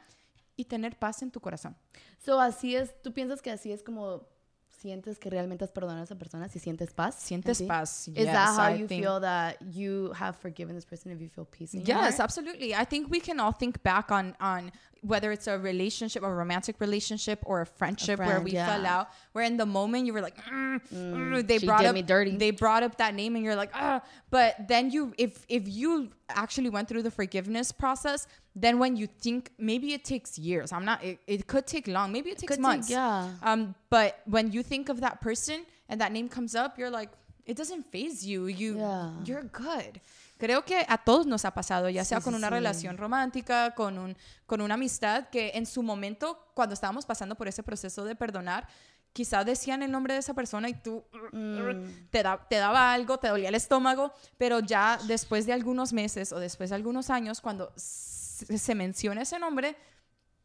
y 0.55 0.65
tener 0.65 0.97
paz 0.97 1.21
en 1.21 1.31
tu 1.31 1.39
corazón. 1.39 1.75
So, 2.23 2.39
así 2.41 2.75
es, 2.75 2.89
tú 3.01 3.13
piensas 3.13 3.41
que 3.41 3.51
así 3.51 3.71
es 3.71 3.83
como 3.83 4.27
sientes 4.69 5.17
que 5.17 5.29
realmente 5.29 5.63
has 5.63 5.71
perdonado 5.71 6.01
a 6.01 6.03
esa 6.03 6.15
persona, 6.17 6.49
si 6.49 6.59
sientes 6.59 6.93
paz. 6.93 7.15
en 7.15 7.27
Sientes 7.27 7.61
paz. 7.63 8.07
Is 8.09 8.15
yes, 8.15 8.25
that 8.33 8.55
how 8.57 8.73
I 8.73 8.79
you 8.81 8.87
think- 8.87 9.01
feel 9.03 9.19
that 9.21 9.55
you 9.71 10.11
have 10.13 10.33
forgiven 10.37 10.75
this 10.75 10.85
person 10.85 11.11
if 11.11 11.19
you 11.19 11.29
feel 11.29 11.45
peace 11.45 11.73
in 11.73 11.83
your 11.83 11.97
Yes, 11.97 12.19
absolutely. 12.19 12.73
I 12.75 12.85
think 12.85 13.09
we 13.09 13.19
can 13.19 13.39
all 13.39 13.53
think 13.53 13.81
back 13.81 14.11
on 14.11 14.35
on 14.39 14.71
whether 15.01 15.31
it's 15.31 15.47
a 15.47 15.57
relationship, 15.57 16.23
a 16.23 16.33
romantic 16.33 16.79
relationship, 16.79 17.39
or 17.45 17.61
a 17.61 17.65
friendship 17.65 18.19
where 18.19 18.27
friend, 18.27 18.43
we 18.43 18.51
yeah. 18.51 18.67
fell 18.67 18.85
out. 18.85 19.09
Where 19.33 19.43
in 19.45 19.57
the 19.57 19.65
moment 19.65 20.05
you 20.05 20.13
were 20.13 20.21
like, 20.21 20.37
"Mm, 20.45 20.81
mm," 20.93 21.47
they 21.47 21.57
brought 21.59 21.85
up 21.85 21.93
me 21.93 22.01
dirty. 22.01 22.35
They 22.37 22.51
brought 22.51 22.83
up 22.83 22.97
that 22.97 23.13
name, 23.15 23.35
and 23.35 23.43
you're 23.43 23.55
like, 23.55 23.71
ah. 23.73 24.01
But 24.29 24.67
then 24.67 24.91
you, 24.91 25.13
if 25.17 25.45
if 25.49 25.67
you 25.67 26.09
actually 26.29 26.69
went 26.69 26.87
through 26.87 27.03
the 27.03 27.11
forgiveness 27.11 27.71
process, 27.71 28.27
then 28.55 28.79
when 28.79 28.95
you 28.95 29.07
think 29.07 29.51
maybe 29.57 29.93
it 29.93 30.03
takes 30.03 30.37
years. 30.37 30.71
I'm 30.71 30.85
not. 30.85 31.03
It, 31.03 31.19
it 31.27 31.47
could 31.47 31.67
take 31.67 31.87
long. 31.87 32.11
Maybe 32.11 32.29
it 32.31 32.37
takes 32.37 32.53
take- 32.55 32.61
months. 32.61 32.89
yeah. 32.89 33.29
Um. 33.43 33.75
But 33.89 34.19
when 34.25 34.51
you 34.51 34.63
think 34.63 34.89
of 34.89 35.01
that 35.01 35.21
person 35.21 35.65
and 35.89 36.01
that 36.01 36.11
name 36.11 36.29
comes 36.29 36.55
up, 36.55 36.77
you're 36.79 36.89
like. 36.89 37.09
It 37.45 37.55
doesn't 37.55 37.83
phase 37.93 38.25
you. 38.25 38.47
You 38.47 38.77
Yeah. 38.77 39.11
you're 39.23 39.43
good. 39.43 40.01
Creo 40.37 40.63
que 40.65 40.85
a 40.87 40.97
todos 40.99 41.25
nos 41.25 41.45
ha 41.45 41.51
pasado, 41.53 41.89
ya 41.89 42.05
sea 42.05 42.19
Sí, 42.19 42.23
con 42.25 42.35
una 42.35 42.47
sí. 42.47 42.53
relación 42.53 42.97
romántica, 42.97 43.73
con, 43.75 43.97
un, 43.97 44.17
con 44.45 44.61
una 44.61 44.75
amistad, 44.75 45.29
que 45.29 45.51
en 45.55 45.65
su 45.65 45.81
momento, 45.83 46.51
cuando 46.53 46.73
estábamos 46.73 47.05
pasando 47.05 47.35
por 47.35 47.47
ese 47.47 47.63
proceso 47.63 48.05
de 48.05 48.15
perdonar, 48.15 48.67
quizá 49.13 49.43
decían 49.43 49.81
el 49.81 49.91
nombre 49.91 50.13
de 50.13 50.19
esa 50.19 50.33
persona 50.35 50.69
y 50.69 50.75
tú 50.75 51.03
Mm. 51.31 52.09
te, 52.11 52.21
da- 52.23 52.47
te 52.47 52.57
daba 52.57 52.93
algo, 52.93 53.17
te 53.17 53.27
dolía 53.29 53.49
el 53.49 53.55
estómago, 53.55 54.13
pero 54.37 54.59
ya 54.59 54.99
después 55.07 55.45
de 55.47 55.53
algunos 55.53 55.91
meses 55.91 56.31
o 56.31 56.39
después 56.39 56.69
de 56.69 56.75
algunos 56.75 57.09
años, 57.09 57.41
cuando 57.41 57.73
se 57.75 58.75
menciona 58.75 59.23
ese 59.23 59.39
nombre, 59.39 59.75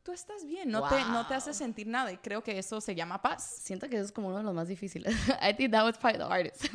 tú 0.03 0.13
estás 0.13 0.45
bien, 0.45 0.71
no, 0.71 0.89
te, 0.89 0.97
no 1.05 1.27
te 1.27 1.35
hace 1.35 1.55
sentir 1.55 1.87
nada 1.87 2.13
y 2.13 2.17
creo 2.17 2.43
que 2.43 2.59
eso 2.59 2.81
se 2.81 2.95
llama 2.95 3.23
paz. 3.23 3.45
Siento 3.63 3.89
que 3.89 3.97
eso 3.97 4.07
es 4.07 4.13
como 4.13 4.29
uno 4.29 4.39
de 4.39 4.45
los 4.45 4.55
más 4.55 4.69
difíciles. 4.69 5.15
I 5.41 5.53
think 5.53 5.71
that 5.73 5.85
was 5.85 5.97
probably 5.97 6.19
the 6.19 6.27
hardest. 6.27 6.69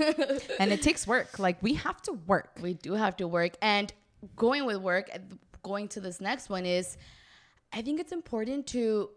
And 0.60 0.72
it 0.72 0.82
takes 0.82 1.06
work, 1.08 1.38
like 1.40 1.62
we 1.62 1.74
have 1.76 2.02
to 2.04 2.14
work. 2.14 2.58
we 2.62 2.74
do 2.74 2.94
have 2.94 3.16
to 3.18 3.28
work. 3.28 3.58
And 3.62 3.94
going 4.36 4.66
with 4.66 4.78
work, 4.78 5.10
and 5.14 5.40
going 5.64 5.88
to 5.90 6.00
this 6.00 6.22
next 6.22 6.50
one 6.50 6.66
is 6.66 6.98
I 7.74 7.82
think 7.82 8.00
it's 8.00 8.14
important 8.14 8.68
to 8.68 9.10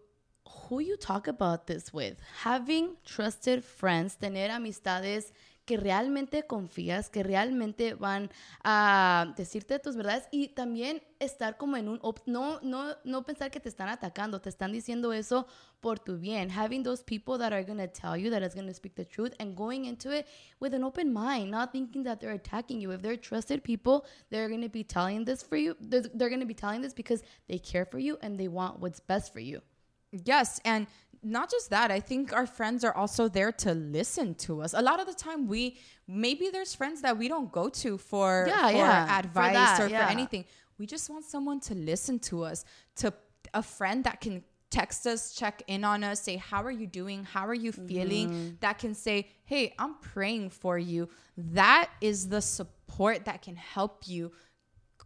who 0.69 0.81
you 0.81 0.97
talk 0.97 1.29
about 1.29 1.67
this 1.67 1.93
with. 1.93 2.17
Having 2.43 2.97
trusted 3.05 3.65
friends, 3.65 4.17
tener 4.17 4.49
amistades 4.49 5.31
que 5.71 5.77
realmente 5.77 6.49
confías, 6.49 7.11
que 7.11 7.23
realmente 7.23 7.95
van 7.95 8.29
a 8.65 9.33
decirte 9.37 9.79
tus 9.79 9.95
verdades 9.95 10.27
y 10.33 10.49
también 10.49 11.01
estar 11.21 11.57
como 11.59 11.77
en 11.77 11.89
un 11.89 12.01
no 12.27 12.59
no 12.63 12.97
no 13.05 13.23
pensar 13.23 13.53
que 13.53 13.61
te 13.61 13.69
están 13.69 13.89
atacando, 13.89 14.41
te 14.41 14.49
están 14.49 14.73
diciendo 14.73 15.13
eso 15.13 15.47
por 15.79 16.01
tu 16.01 16.19
bien. 16.19 16.51
Having 16.51 16.83
those 16.83 17.05
people 17.05 17.39
that 17.39 17.53
are 17.53 17.63
going 17.63 17.79
to 17.79 17.87
tell 17.87 18.17
you 18.17 18.31
that 18.31 18.43
is 18.43 18.53
going 18.53 18.67
to 18.67 18.75
speak 18.75 18.97
the 18.97 19.05
truth 19.05 19.33
and 19.39 19.57
going 19.57 19.85
into 19.85 20.11
it 20.11 20.27
with 20.59 20.75
an 20.75 20.83
open 20.83 21.13
mind, 21.13 21.53
not 21.53 21.71
thinking 21.71 22.03
that 22.03 22.19
they're 22.19 22.35
attacking 22.35 22.81
you. 22.81 22.91
If 22.91 23.01
they're 23.01 23.17
trusted 23.17 23.63
people, 23.63 24.05
they're 24.29 24.49
going 24.49 24.63
to 24.63 24.69
be 24.69 24.83
telling 24.83 25.25
this 25.25 25.41
for 25.41 25.57
you. 25.57 25.77
They're, 25.81 26.03
they're 26.13 26.31
going 26.31 26.41
to 26.41 26.47
be 26.47 26.53
telling 26.53 26.83
this 26.83 26.93
because 26.93 27.23
they 27.47 27.59
care 27.59 27.85
for 27.85 28.01
you 28.01 28.19
and 28.23 28.41
they 28.41 28.49
want 28.49 28.81
what's 28.81 28.99
best 28.99 29.33
for 29.33 29.39
you. 29.39 29.63
Yes, 30.11 30.61
and 30.65 30.89
not 31.23 31.51
just 31.51 31.71
that, 31.71 31.91
I 31.91 32.01
think 32.01 32.33
our 32.33 32.47
friends 32.47 32.85
are 32.85 32.95
also 32.95 33.29
there 33.29 33.53
to 33.53 33.75
listen 33.75 34.35
to 34.47 34.63
us. 34.63 34.75
A 34.75 34.83
lot 34.83 35.01
of 35.01 35.07
the 35.07 35.15
time 35.15 35.47
we 35.47 35.77
maybe 36.07 36.49
there's 36.51 36.75
friends 36.75 37.03
that 37.03 37.17
we 37.17 37.29
don't 37.29 37.53
go 37.53 37.69
to 37.69 37.99
for, 37.99 38.47
Yeah, 38.49 38.69
for 38.69 38.77
yeah, 38.77 39.07
for 39.07 39.13
advice 39.27 39.55
that, 39.55 39.81
or 39.81 39.89
yeah. 39.89 40.07
for 40.07 40.11
anything. 40.11 40.45
We 40.79 40.87
just 40.87 41.11
want 41.11 41.25
someone 41.25 41.61
to 41.61 41.75
listen 41.75 42.19
to 42.21 42.45
us, 42.45 42.65
to 42.97 43.13
a 43.53 43.63
friend 43.63 44.03
that 44.05 44.21
can 44.21 44.43
text 44.71 45.07
us, 45.07 45.35
check 45.35 45.63
in 45.67 45.85
on 45.85 46.03
us, 46.05 46.23
say, 46.23 46.37
How 46.37 46.63
are 46.63 46.71
you 46.71 46.87
doing? 46.87 47.25
How 47.25 47.47
are 47.47 47.55
you 47.55 47.73
feeling? 47.73 48.31
Mm-hmm. 48.31 48.49
That 48.61 48.79
can 48.79 48.95
say, 48.95 49.29
Hey, 49.45 49.75
I'm 49.79 49.97
praying 49.97 50.51
for 50.51 50.79
you. 50.79 51.09
That 51.37 51.91
is 52.01 52.29
the 52.29 52.41
support 52.41 53.25
that 53.27 53.43
can 53.43 53.57
help 53.57 54.09
you 54.09 54.33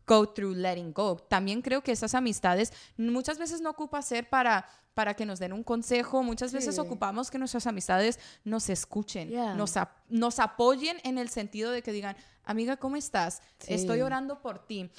go 0.06 0.24
through 0.26 0.54
letting 0.54 0.92
go. 0.92 1.18
También 1.30 1.62
creo 1.62 1.82
que 1.82 1.92
esas 1.92 2.14
amistades 2.14 2.72
muchas 2.98 3.38
veces 3.38 3.60
no 3.60 3.72
ocupa 3.72 4.02
ser 4.02 4.24
para 4.24 4.64
para 4.94 5.14
que 5.14 5.26
nos 5.26 5.38
den 5.40 5.52
un 5.52 5.64
consejo, 5.64 6.22
muchas 6.22 6.52
veces 6.52 6.78
ocupamos 6.78 7.30
que 7.30 7.38
nuestras 7.38 7.66
amistades 7.66 8.18
nos 8.44 8.68
escuchen, 8.70 9.28
Yeah. 9.28 9.54
nos, 9.54 9.76
ap- 9.76 9.98
nos 10.08 10.38
apoyen 10.38 10.98
en 11.04 11.18
el 11.18 11.28
sentido 11.28 11.70
de 11.72 11.82
que 11.82 11.92
digan, 11.92 12.16
amiga, 12.44 12.76
¿cómo 12.76 12.96
estás? 12.96 13.42
Sí. 13.58 13.74
Estoy 13.74 14.00
orando 14.02 14.40
por 14.40 14.66
ti. 14.66 14.90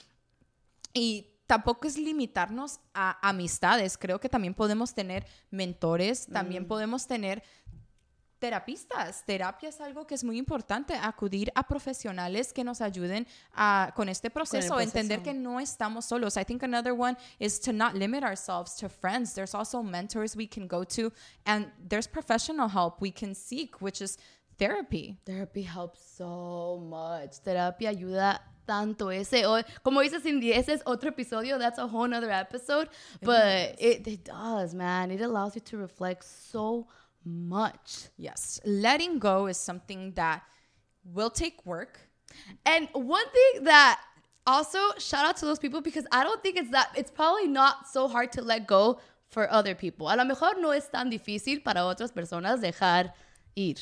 Y 0.94 1.32
tampoco 1.48 1.88
es 1.88 1.98
limitarnos 1.98 2.80
a 2.94 3.18
amistades, 3.28 3.98
creo 3.98 4.20
que 4.20 4.30
también 4.30 4.54
podemos 4.54 4.94
tener 4.94 5.26
mentores, 5.52 6.28
también 6.28 6.64
Mm. 6.64 6.68
podemos 6.68 7.08
tener 7.08 7.44
terapistas. 8.50 9.24
Terapia 9.26 9.70
es 9.70 9.80
algo 9.82 10.06
que 10.06 10.16
es 10.16 10.24
muy 10.24 10.38
importante, 10.38 10.94
acudir 10.96 11.52
a 11.56 11.64
profesionales 11.68 12.54
que 12.54 12.64
nos 12.64 12.80
ayuden 12.82 13.26
a- 13.54 13.92
con 13.96 14.08
este 14.10 14.30
proceso, 14.30 14.80
entender 14.80 15.20
proceso. 15.20 15.24
que 15.24 15.34
no 15.34 15.60
estamos 15.60 16.06
solos. 16.06 16.38
I 16.38 16.44
think 16.46 16.64
another 16.64 16.94
one 16.94 17.18
is 17.40 17.60
to 17.62 17.72
not 17.74 17.94
limit 17.96 18.24
ourselves 18.24 18.76
to 18.78 18.88
friends. 18.90 19.34
There's 19.34 19.56
also 19.56 19.82
mentors 19.84 20.36
we 20.36 20.48
can 20.48 20.68
go 20.68 20.84
to 20.86 21.12
and 21.46 21.72
there's 21.90 22.08
professional 22.08 22.70
help 22.70 23.02
we 23.02 23.12
can 23.12 23.34
seek, 23.36 23.82
which 23.82 24.02
is 24.02 24.18
therapy. 24.58 25.18
Therapy 25.26 25.64
helps 25.64 26.00
so 26.18 26.78
much. 26.80 27.42
Terapia 27.44 27.90
ayuda 27.90 28.42
tanto. 28.66 29.12
Ese, 29.12 29.46
o- 29.46 29.62
como 29.84 30.02
dice 30.02 30.20
Cindy, 30.22 30.52
ese 30.52 30.70
es 30.74 30.82
otro 30.86 31.10
episodio. 31.10 31.58
That's 31.60 31.78
a 31.78 31.86
whole 31.86 32.14
other 32.14 32.32
episode. 32.32 32.90
But 33.22 33.76
it, 33.80 34.08
it 34.08 34.24
does, 34.26 34.74
man. 34.74 35.12
It 35.12 35.22
allows 35.22 35.56
you 35.56 35.62
to 35.62 35.78
reflect 35.78 36.24
so 36.24 36.86
much. 36.88 36.96
Yes, 38.18 38.60
letting 38.66 39.20
go 39.20 39.48
is 39.48 39.58
something 39.58 40.14
that 40.14 40.44
will 41.04 41.30
take 41.30 41.66
work. 41.66 42.00
And 42.66 42.88
one 42.94 43.26
thing 43.32 43.64
that 43.64 44.00
also 44.46 44.80
shout 45.00 45.26
out 45.26 45.38
to 45.38 45.46
those 45.46 45.60
people 45.60 45.82
because 45.82 46.06
I 46.12 46.24
don't 46.24 46.42
think 46.42 46.58
it's 46.58 46.72
that 46.72 46.90
it's 46.96 47.12
probably 47.12 47.48
not 47.48 47.88
so 47.88 48.08
hard 48.08 48.32
to 48.34 48.42
let 48.42 48.68
go 48.68 49.00
for 49.28 49.52
other 49.52 49.76
people. 49.76 50.08
A 50.10 50.16
lo 50.16 50.24
mejor 50.24 50.60
no 50.62 50.72
es 50.72 50.88
tan 50.90 51.10
difícil 51.10 51.64
para 51.64 51.86
otras 51.86 52.12
personas 52.12 52.62
dejar 52.62 53.14
ir. 53.56 53.78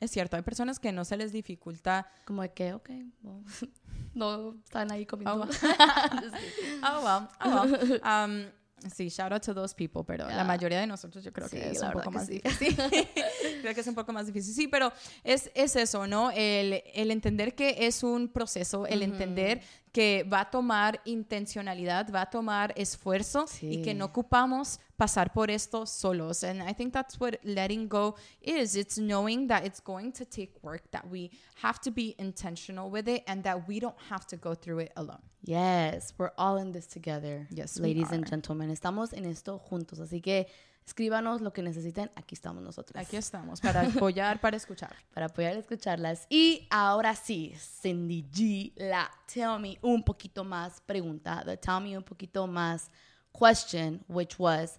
Es 0.00 0.10
cierto, 0.10 0.36
hay 0.36 0.42
personas 0.42 0.78
que 0.78 0.92
no 0.92 1.04
se 1.04 1.16
les 1.16 1.32
dificulta 1.32 2.06
Como 2.26 2.42
que, 2.54 2.74
ok, 2.74 2.90
well, 3.22 3.42
no 4.14 4.54
están 4.62 4.92
ahí 4.92 5.06
comiendo. 5.06 5.42
Oh, 5.42 5.48
Oh, 6.82 7.02
well. 7.02 7.28
Oh, 7.40 7.64
well. 7.64 8.00
Um, 8.04 8.46
sí, 8.94 9.08
shout 9.08 9.32
out 9.32 9.42
to 9.42 9.54
those 9.54 9.74
people, 9.74 10.02
pero 10.06 10.26
la 10.26 10.34
Yeah. 10.34 10.44
mayoría 10.44 10.80
de 10.80 10.86
nosotros 10.86 11.24
yo 11.24 11.32
creo 11.32 11.48
que 11.48 11.56
Sí, 11.60 11.62
es 11.70 11.80
la 11.80 11.88
un 11.88 11.92
poco 11.94 12.10
más 12.10 12.26
sí. 12.26 12.40
difícil. 12.44 12.76
creo 13.62 13.74
que 13.74 13.80
es 13.80 13.86
un 13.86 13.94
poco 13.94 14.12
más 14.12 14.26
difícil. 14.26 14.54
Sí, 14.54 14.68
pero 14.68 14.92
es, 15.24 15.50
es 15.54 15.76
eso, 15.76 16.06
¿no? 16.06 16.30
El, 16.30 16.82
el 16.94 17.10
entender 17.10 17.54
que 17.54 17.86
es 17.86 18.02
un 18.02 18.28
proceso, 18.28 18.86
el 18.86 19.02
entender 19.02 19.60
que 19.96 20.24
va 20.24 20.40
a 20.40 20.50
tomar 20.50 21.00
intencionalidad, 21.06 22.12
va 22.12 22.20
a 22.20 22.26
tomar 22.26 22.74
esfuerzo 22.76 23.46
y 23.62 23.80
que 23.80 23.94
no 23.94 24.04
ocupamos 24.04 24.78
pasar 24.98 25.32
por 25.32 25.50
esto 25.50 25.86
solos. 25.86 26.44
And 26.44 26.60
I 26.60 26.74
think 26.74 26.92
that's 26.92 27.18
what 27.18 27.38
letting 27.42 27.88
go 27.88 28.14
is. 28.42 28.76
It's 28.76 28.98
knowing 28.98 29.46
that 29.46 29.64
it's 29.64 29.80
going 29.80 30.12
to 30.12 30.26
take 30.26 30.52
work, 30.60 30.82
that 30.90 31.08
we 31.10 31.30
have 31.62 31.80
to 31.80 31.90
be 31.90 32.14
intentional 32.18 32.90
with 32.90 33.08
it, 33.08 33.22
and 33.26 33.42
that 33.44 33.66
we 33.66 33.80
don't 33.80 33.96
have 34.10 34.26
to 34.26 34.36
go 34.36 34.54
through 34.54 34.80
it 34.80 34.92
alone. 34.96 35.22
Yes, 35.42 36.12
we're 36.18 36.32
all 36.36 36.58
in 36.58 36.72
this 36.72 36.86
together. 36.86 37.46
Yes, 37.50 37.78
ladies 37.78 38.12
and 38.12 38.28
gentlemen, 38.28 38.70
estamos 38.70 39.14
en 39.14 39.24
esto 39.24 39.58
juntos, 39.58 39.98
así 39.98 40.20
que 40.20 40.46
escríbanos 40.86 41.40
lo 41.40 41.52
que 41.52 41.62
necesiten, 41.62 42.10
aquí 42.14 42.34
estamos 42.34 42.62
nosotros. 42.62 42.96
Aquí 43.04 43.16
estamos, 43.16 43.60
para 43.60 43.80
apoyar, 43.86 44.40
para 44.40 44.56
escuchar. 44.56 44.94
para 45.12 45.28
poder 45.28 45.56
escucharlas. 45.56 46.26
Y 46.30 46.66
ahora 46.70 47.14
sí, 47.16 47.54
Cindy 47.58 48.22
G, 48.30 48.72
la 48.76 49.10
Tell 49.32 49.58
Me 49.60 49.78
un 49.82 50.02
poquito 50.04 50.44
más 50.44 50.80
pregunta, 50.80 51.42
the 51.44 51.56
Tell 51.56 51.80
Me 51.82 51.96
un 51.98 52.04
poquito 52.04 52.46
más 52.46 52.90
question, 53.32 54.02
which 54.08 54.38
was, 54.38 54.78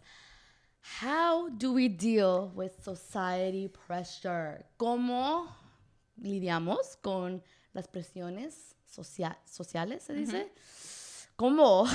how 1.02 1.50
do 1.50 1.74
we 1.74 1.90
deal 1.90 2.52
with 2.56 2.72
society 2.82 3.68
pressure? 3.68 4.66
¿Cómo 4.78 5.54
lidiamos 6.16 6.96
con 7.02 7.44
las 7.74 7.88
presiones 7.90 8.76
socia- 8.90 9.38
sociales, 9.46 10.04
se 10.04 10.14
dice? 10.14 10.52
¿Cómo? 11.38 11.86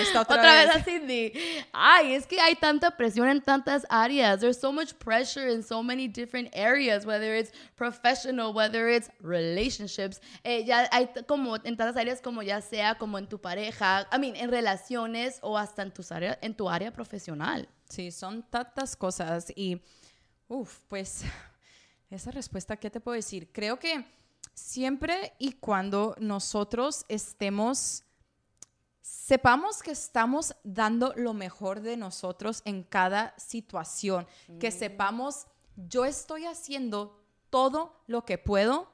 Está 0.00 0.22
otra, 0.22 0.36
Otra 0.36 0.54
vez 0.54 0.66
vez. 0.68 0.76
a 0.76 0.82
Cindy. 0.82 1.32
Ay, 1.70 2.14
es 2.14 2.26
que 2.26 2.40
hay 2.40 2.54
tanta 2.56 2.96
presión 2.96 3.28
en 3.28 3.42
tantas 3.42 3.84
áreas. 3.90 4.40
There's 4.40 4.58
so 4.58 4.72
much 4.72 4.94
pressure 4.94 5.52
in 5.52 5.62
so 5.62 5.82
many 5.82 6.08
different 6.08 6.48
areas, 6.56 7.04
whether 7.04 7.36
it's 7.38 7.52
professional, 7.76 8.54
whether 8.54 8.88
it's 8.88 9.10
relationships. 9.20 10.18
Eh, 10.44 10.64
ya 10.64 10.88
hay 10.92 11.10
como 11.28 11.56
en 11.56 11.76
tantas 11.76 11.94
áreas 11.98 12.22
como 12.22 12.42
ya 12.42 12.62
sea 12.62 12.94
como 12.96 13.18
en 13.18 13.28
tu 13.28 13.38
pareja, 13.38 14.08
I 14.10 14.18
mean, 14.18 14.34
en 14.34 14.50
relaciones 14.50 15.38
o 15.42 15.58
hasta 15.58 15.82
en, 15.82 15.92
tus 15.92 16.10
área- 16.10 16.38
en 16.40 16.54
tu 16.56 16.66
área 16.70 16.90
profesional. 16.90 17.68
Sí, 17.90 18.10
son 18.10 18.42
tantas 18.44 18.96
cosas 18.96 19.52
y, 19.54 19.82
uff, 20.48 20.78
pues 20.88 21.20
esa 22.08 22.30
respuesta, 22.30 22.78
¿qué 22.78 22.88
te 22.88 22.98
puedo 23.00 23.14
decir? 23.14 23.50
Creo 23.52 23.78
que 23.78 24.06
siempre 24.54 25.34
y 25.38 25.52
cuando 25.52 26.16
nosotros 26.18 27.04
estemos, 27.08 28.04
sepamos 29.04 29.82
que 29.82 29.90
estamos 29.90 30.56
dando 30.64 31.12
lo 31.14 31.34
mejor 31.34 31.82
de 31.82 31.98
nosotros 31.98 32.62
en 32.64 32.82
cada 32.82 33.34
situación, 33.36 34.26
que 34.58 34.70
sepamos, 34.70 35.46
yo 35.76 36.06
estoy 36.06 36.46
haciendo 36.46 37.22
todo 37.50 38.02
lo 38.06 38.24
que 38.24 38.38
puedo 38.38 38.90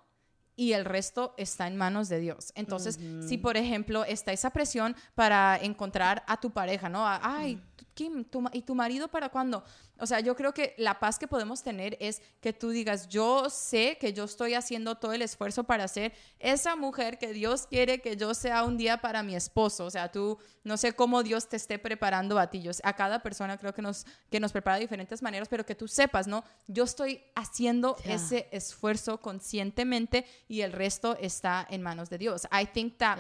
y 0.57 0.73
el 0.73 0.85
resto 0.85 1.33
está 1.37 1.69
en 1.69 1.77
manos 1.77 2.09
de 2.09 2.19
Dios. 2.19 2.53
Entonces, 2.57 2.99
si 3.27 3.39
por 3.39 3.57
ejemplo 3.57 4.05
está 4.05 4.33
esa 4.33 4.51
presión 4.51 4.97
para 5.15 5.57
encontrar 5.57 6.25
a 6.27 6.41
tu 6.41 6.51
pareja, 6.51 6.89
¿no? 6.89 7.05
Ay, 7.07 7.63
Kim, 7.95 8.25
¿y 8.53 8.63
tu 8.63 8.75
marido 8.75 9.09
para 9.09 9.29
cuándo? 9.29 9.65
O 9.99 10.07
sea, 10.07 10.21
yo 10.21 10.35
creo 10.35 10.55
que 10.55 10.75
la 10.79 10.99
paz 10.99 11.19
que 11.19 11.29
podemos 11.29 11.63
tener 11.63 11.97
es 12.01 12.23
que 12.41 12.53
tú 12.53 12.71
digas, 12.71 13.09
yo 13.09 13.51
sé 13.51 13.99
que 14.01 14.15
yo 14.15 14.25
estoy 14.25 14.55
haciendo 14.55 14.95
todo 14.95 15.13
el 15.13 15.21
esfuerzo 15.21 15.65
para 15.65 15.87
ser 15.89 16.15
esa 16.39 16.75
mujer 16.75 17.19
que 17.19 17.35
Dios 17.35 17.67
quiere 17.67 18.01
que 18.01 18.17
yo 18.17 18.33
sea 18.33 18.65
un 18.65 18.79
día 18.79 19.03
para 19.03 19.23
mi 19.23 19.37
esposo. 19.37 19.85
O 19.85 19.91
sea, 19.91 20.11
tú 20.11 20.39
no 20.65 20.79
sé 20.79 20.95
cómo 20.95 21.23
Dios 21.23 21.49
te 21.49 21.57
esté 21.57 21.79
preparando 21.79 22.39
a 22.39 22.49
ti. 22.49 22.63
Yo, 22.63 22.73
a 22.83 22.95
cada 22.95 23.23
persona 23.23 23.59
creo 23.59 23.75
que 23.75 23.83
nos, 23.83 24.07
que 24.31 24.41
nos 24.41 24.53
prepara 24.53 24.77
de 24.77 24.83
diferentes 24.83 25.21
maneras, 25.23 25.49
pero 25.49 25.67
que 25.67 25.75
tú 25.75 25.87
sepas, 25.87 26.27
¿no? 26.27 26.45
Yo 26.67 26.85
estoy 26.85 27.23
haciendo 27.35 27.97
ese 28.05 28.49
esfuerzo 28.53 29.21
conscientemente 29.21 30.25
y 30.49 30.63
el 30.63 30.73
resto 30.73 31.17
está 31.21 31.67
en 31.69 31.83
manos 31.83 32.09
de 32.09 32.17
Dios. 32.17 32.47
I 32.51 32.65
think 32.65 32.97
that, 32.99 33.19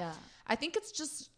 I 0.48 0.56
think 0.56 0.76
it's 0.76 0.92
just 0.96 1.30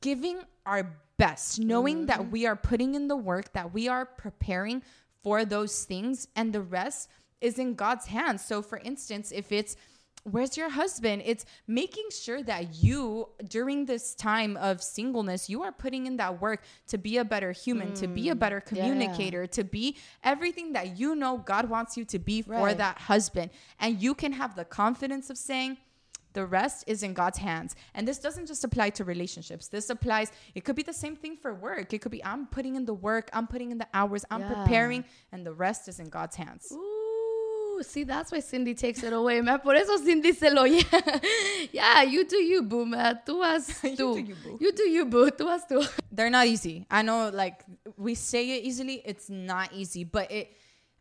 giving 0.00 0.38
our 0.64 1.03
best, 1.18 1.60
knowing 1.60 1.98
mm-hmm. 1.98 2.06
that 2.06 2.30
we 2.30 2.46
are 2.46 2.56
putting 2.56 2.94
in 2.94 3.08
the 3.08 3.16
work, 3.16 3.52
that 3.52 3.72
we 3.72 3.88
are 3.88 4.04
preparing 4.04 4.82
for 5.22 5.44
those 5.44 5.84
things, 5.84 6.28
and 6.36 6.52
the 6.52 6.60
rest 6.60 7.08
is 7.40 7.58
in 7.58 7.74
God's 7.74 8.06
hands. 8.06 8.44
So, 8.44 8.62
for 8.62 8.78
instance, 8.78 9.32
if 9.32 9.52
it's 9.52 9.76
where's 10.24 10.56
your 10.56 10.70
husband? 10.70 11.22
It's 11.24 11.44
making 11.66 12.06
sure 12.10 12.42
that 12.44 12.82
you, 12.82 13.28
during 13.48 13.84
this 13.84 14.14
time 14.14 14.56
of 14.56 14.82
singleness, 14.82 15.48
you 15.48 15.62
are 15.62 15.72
putting 15.72 16.06
in 16.06 16.16
that 16.16 16.40
work 16.40 16.62
to 16.88 16.98
be 16.98 17.18
a 17.18 17.24
better 17.24 17.52
human, 17.52 17.92
mm, 17.92 18.00
to 18.00 18.08
be 18.08 18.30
a 18.30 18.34
mm, 18.34 18.38
better 18.38 18.60
communicator, 18.60 19.42
yeah. 19.42 19.48
to 19.48 19.64
be 19.64 19.96
everything 20.22 20.72
that 20.72 20.98
you 20.98 21.14
know 21.14 21.38
God 21.38 21.68
wants 21.68 21.96
you 21.96 22.04
to 22.06 22.18
be 22.18 22.42
for 22.42 22.52
right. 22.52 22.78
that 22.78 22.98
husband. 22.98 23.50
And 23.78 24.00
you 24.00 24.14
can 24.14 24.32
have 24.32 24.56
the 24.56 24.64
confidence 24.64 25.30
of 25.30 25.36
saying, 25.36 25.76
the 26.34 26.44
rest 26.44 26.84
is 26.86 27.02
in 27.02 27.14
God's 27.14 27.38
hands. 27.38 27.74
And 27.94 28.06
this 28.06 28.18
doesn't 28.18 28.46
just 28.46 28.62
apply 28.64 28.90
to 28.90 29.04
relationships. 29.04 29.68
This 29.68 29.88
applies, 29.88 30.30
it 30.54 30.64
could 30.64 30.76
be 30.76 30.82
the 30.82 30.92
same 30.92 31.16
thing 31.16 31.36
for 31.36 31.54
work. 31.54 31.92
It 31.92 32.00
could 32.00 32.12
be 32.12 32.22
I'm 32.24 32.46
putting 32.46 32.76
in 32.76 32.84
the 32.84 32.94
work, 32.94 33.30
I'm 33.32 33.46
putting 33.46 33.70
in 33.70 33.78
the 33.78 33.88
hours, 33.94 34.24
I'm 34.30 34.42
yeah. 34.42 34.54
preparing, 34.54 35.04
and 35.32 35.46
the 35.46 35.54
rest 35.54 35.88
is 35.88 35.98
in 35.98 36.10
God's 36.10 36.36
hands. 36.36 36.70
Ooh, 36.72 37.82
see, 37.82 38.04
that's 38.04 38.30
why 38.30 38.40
Cindy 38.40 38.74
takes 38.74 39.02
it 39.02 39.12
away, 39.12 39.40
man. 39.40 39.60
Por 39.60 39.74
eso 39.74 39.96
Cindy 39.98 40.32
se 40.32 40.50
lo 40.50 40.64
Yeah, 41.72 42.02
you 42.02 42.24
do 42.24 42.36
you, 42.36 42.62
boo, 42.62 42.84
man. 42.84 43.20
Tú 43.26 43.42
has 43.42 43.68
tú. 43.82 43.90
you 43.90 43.96
do 43.96 44.18
you, 44.20 44.34
boo. 44.34 44.58
You 44.60 44.72
do 44.72 44.82
you, 44.82 45.04
boo. 45.06 45.30
Tú 45.30 45.48
has 45.48 45.64
tú. 45.66 45.88
They're 46.12 46.30
not 46.30 46.46
easy. 46.46 46.86
I 46.90 47.02
know, 47.02 47.30
like, 47.30 47.64
we 47.96 48.14
say 48.14 48.58
it 48.58 48.64
easily. 48.64 49.02
It's 49.04 49.30
not 49.30 49.72
easy, 49.72 50.04
but 50.04 50.30
it 50.30 50.56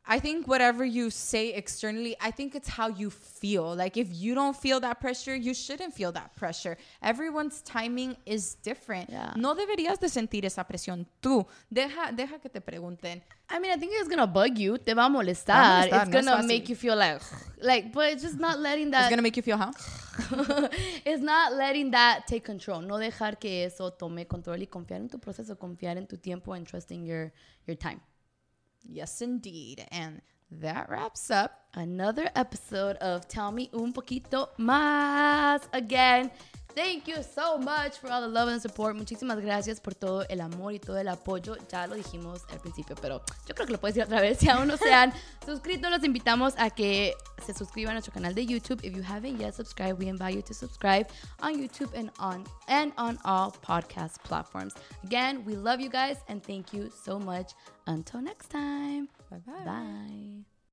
I 0.05 0.19
think 0.19 0.47
whatever 0.47 0.83
you 0.83 1.09
say 1.09 1.53
externally, 1.53 2.15
I 2.19 2.31
think 2.31 2.55
it's 2.55 2.67
how 2.67 2.89
you 2.89 3.09
feel. 3.09 3.73
Like 3.73 3.95
if 3.95 4.09
you 4.11 4.35
don't 4.35 4.55
feel 4.55 4.81
that 4.81 4.99
pressure, 4.99 5.33
you 5.33 5.53
shouldn't 5.53 5.93
feel 5.93 6.11
that 6.11 6.35
pressure. 6.35 6.77
Everyone's 7.01 7.61
timing 7.61 8.17
is 8.25 8.55
different. 8.55 9.09
Yeah. 9.09 9.31
No 9.37 9.55
deberías 9.55 9.99
de 9.99 10.09
sentir 10.09 10.43
esa 10.43 10.65
presión 10.65 11.05
tú. 11.21 11.45
Deja, 11.71 12.11
deja 12.11 12.37
que 12.39 12.49
te 12.49 12.59
pregunten. 12.59 13.21
I 13.49 13.59
mean, 13.59 13.71
I 13.71 13.77
think 13.77 13.93
it's 13.95 14.09
gonna 14.09 14.27
bug 14.27 14.57
you. 14.57 14.77
Te 14.77 14.93
va 14.93 15.05
a 15.05 15.09
molestar. 15.09 15.55
Va 15.55 15.83
a 15.83 15.87
molestar 15.87 16.01
it's 16.01 16.11
gonna 16.11 16.41
no 16.41 16.47
make 16.47 16.67
you 16.67 16.75
feel 16.75 16.97
like, 16.97 17.21
like, 17.61 17.93
but 17.93 18.11
it's 18.11 18.23
just 18.23 18.39
not 18.39 18.59
letting 18.59 18.91
that. 18.91 19.03
It's 19.03 19.09
gonna 19.09 19.21
make 19.21 19.37
you 19.37 19.43
feel, 19.43 19.57
huh? 19.57 19.71
it's 21.05 21.21
not 21.21 21.53
letting 21.53 21.91
that 21.91 22.27
take 22.27 22.43
control. 22.43 22.81
No 22.81 22.95
dejar 22.97 23.39
que 23.39 23.65
eso 23.65 23.91
tome 23.91 24.27
control 24.27 24.61
y 24.61 24.67
confiar 24.67 24.99
en 24.99 25.07
tu 25.07 25.17
proceso, 25.19 25.55
confiar 25.55 25.97
en 25.97 26.07
tu 26.07 26.17
tiempo 26.17 26.51
and 26.51 26.67
trusting 26.67 27.05
your 27.05 27.31
your 27.65 27.77
time. 27.77 28.01
Yes, 28.83 29.21
indeed. 29.21 29.85
And 29.91 30.21
that 30.51 30.89
wraps 30.89 31.31
up 31.31 31.65
another 31.73 32.29
episode 32.35 32.97
of 32.97 33.27
Tell 33.27 33.51
Me 33.51 33.69
Un 33.73 33.93
Poquito 33.93 34.49
Más. 34.59 35.61
Again, 35.73 36.31
thank 36.75 37.07
you 37.07 37.23
so 37.23 37.57
much 37.57 37.97
for 37.99 38.11
all 38.11 38.21
the 38.21 38.27
love 38.27 38.49
and 38.49 38.61
support. 38.61 38.95
Muchísimas 38.95 39.39
gracias 39.39 39.79
por 39.79 39.93
todo 39.93 40.25
el 40.29 40.41
amor 40.41 40.73
y 40.73 40.79
todo 40.79 40.97
el 40.97 41.07
apoyo. 41.07 41.55
Ya 41.71 41.87
lo 41.87 41.95
dijimos 41.95 42.41
al 42.51 42.59
principio, 42.59 42.95
pero 43.01 43.21
yo 43.47 43.55
creo 43.55 43.67
que 43.67 43.73
lo 43.73 43.79
puedes 43.79 43.95
decir 43.95 44.05
otra 44.05 44.21
vez. 44.21 44.37
Si 44.39 44.49
aún 44.49 44.67
no 44.67 44.77
se 44.77 44.93
han 44.93 45.13
suscrito, 45.45 45.89
los 45.89 46.03
invitamos 46.03 46.53
a 46.57 46.69
que 46.69 47.13
se 47.45 47.53
suscriban 47.53 47.91
a 47.91 47.93
nuestro 47.95 48.13
canal 48.13 48.33
de 48.33 48.45
YouTube. 48.45 48.83
If 48.83 48.95
you 48.95 49.03
haven't 49.03 49.39
yet 49.39 49.53
subscribed, 49.53 49.99
we 49.99 50.07
invite 50.07 50.35
you 50.35 50.41
to 50.41 50.53
subscribe 50.53 51.07
on 51.41 51.55
YouTube 51.55 51.93
and 51.95 52.11
on 52.19 52.43
and 52.67 52.93
on 52.97 53.17
all 53.25 53.51
podcast 53.51 54.21
platforms. 54.23 54.73
Again, 55.03 55.43
we 55.45 55.55
love 55.55 55.79
you 55.79 55.89
guys 55.89 56.17
and 56.27 56.43
thank 56.43 56.73
you 56.73 56.89
so 56.89 57.19
much. 57.19 57.53
Until 57.85 58.21
next 58.21 58.49
time. 58.49 59.09
Bye-bye. 59.29 59.65
Bye. 59.65 60.52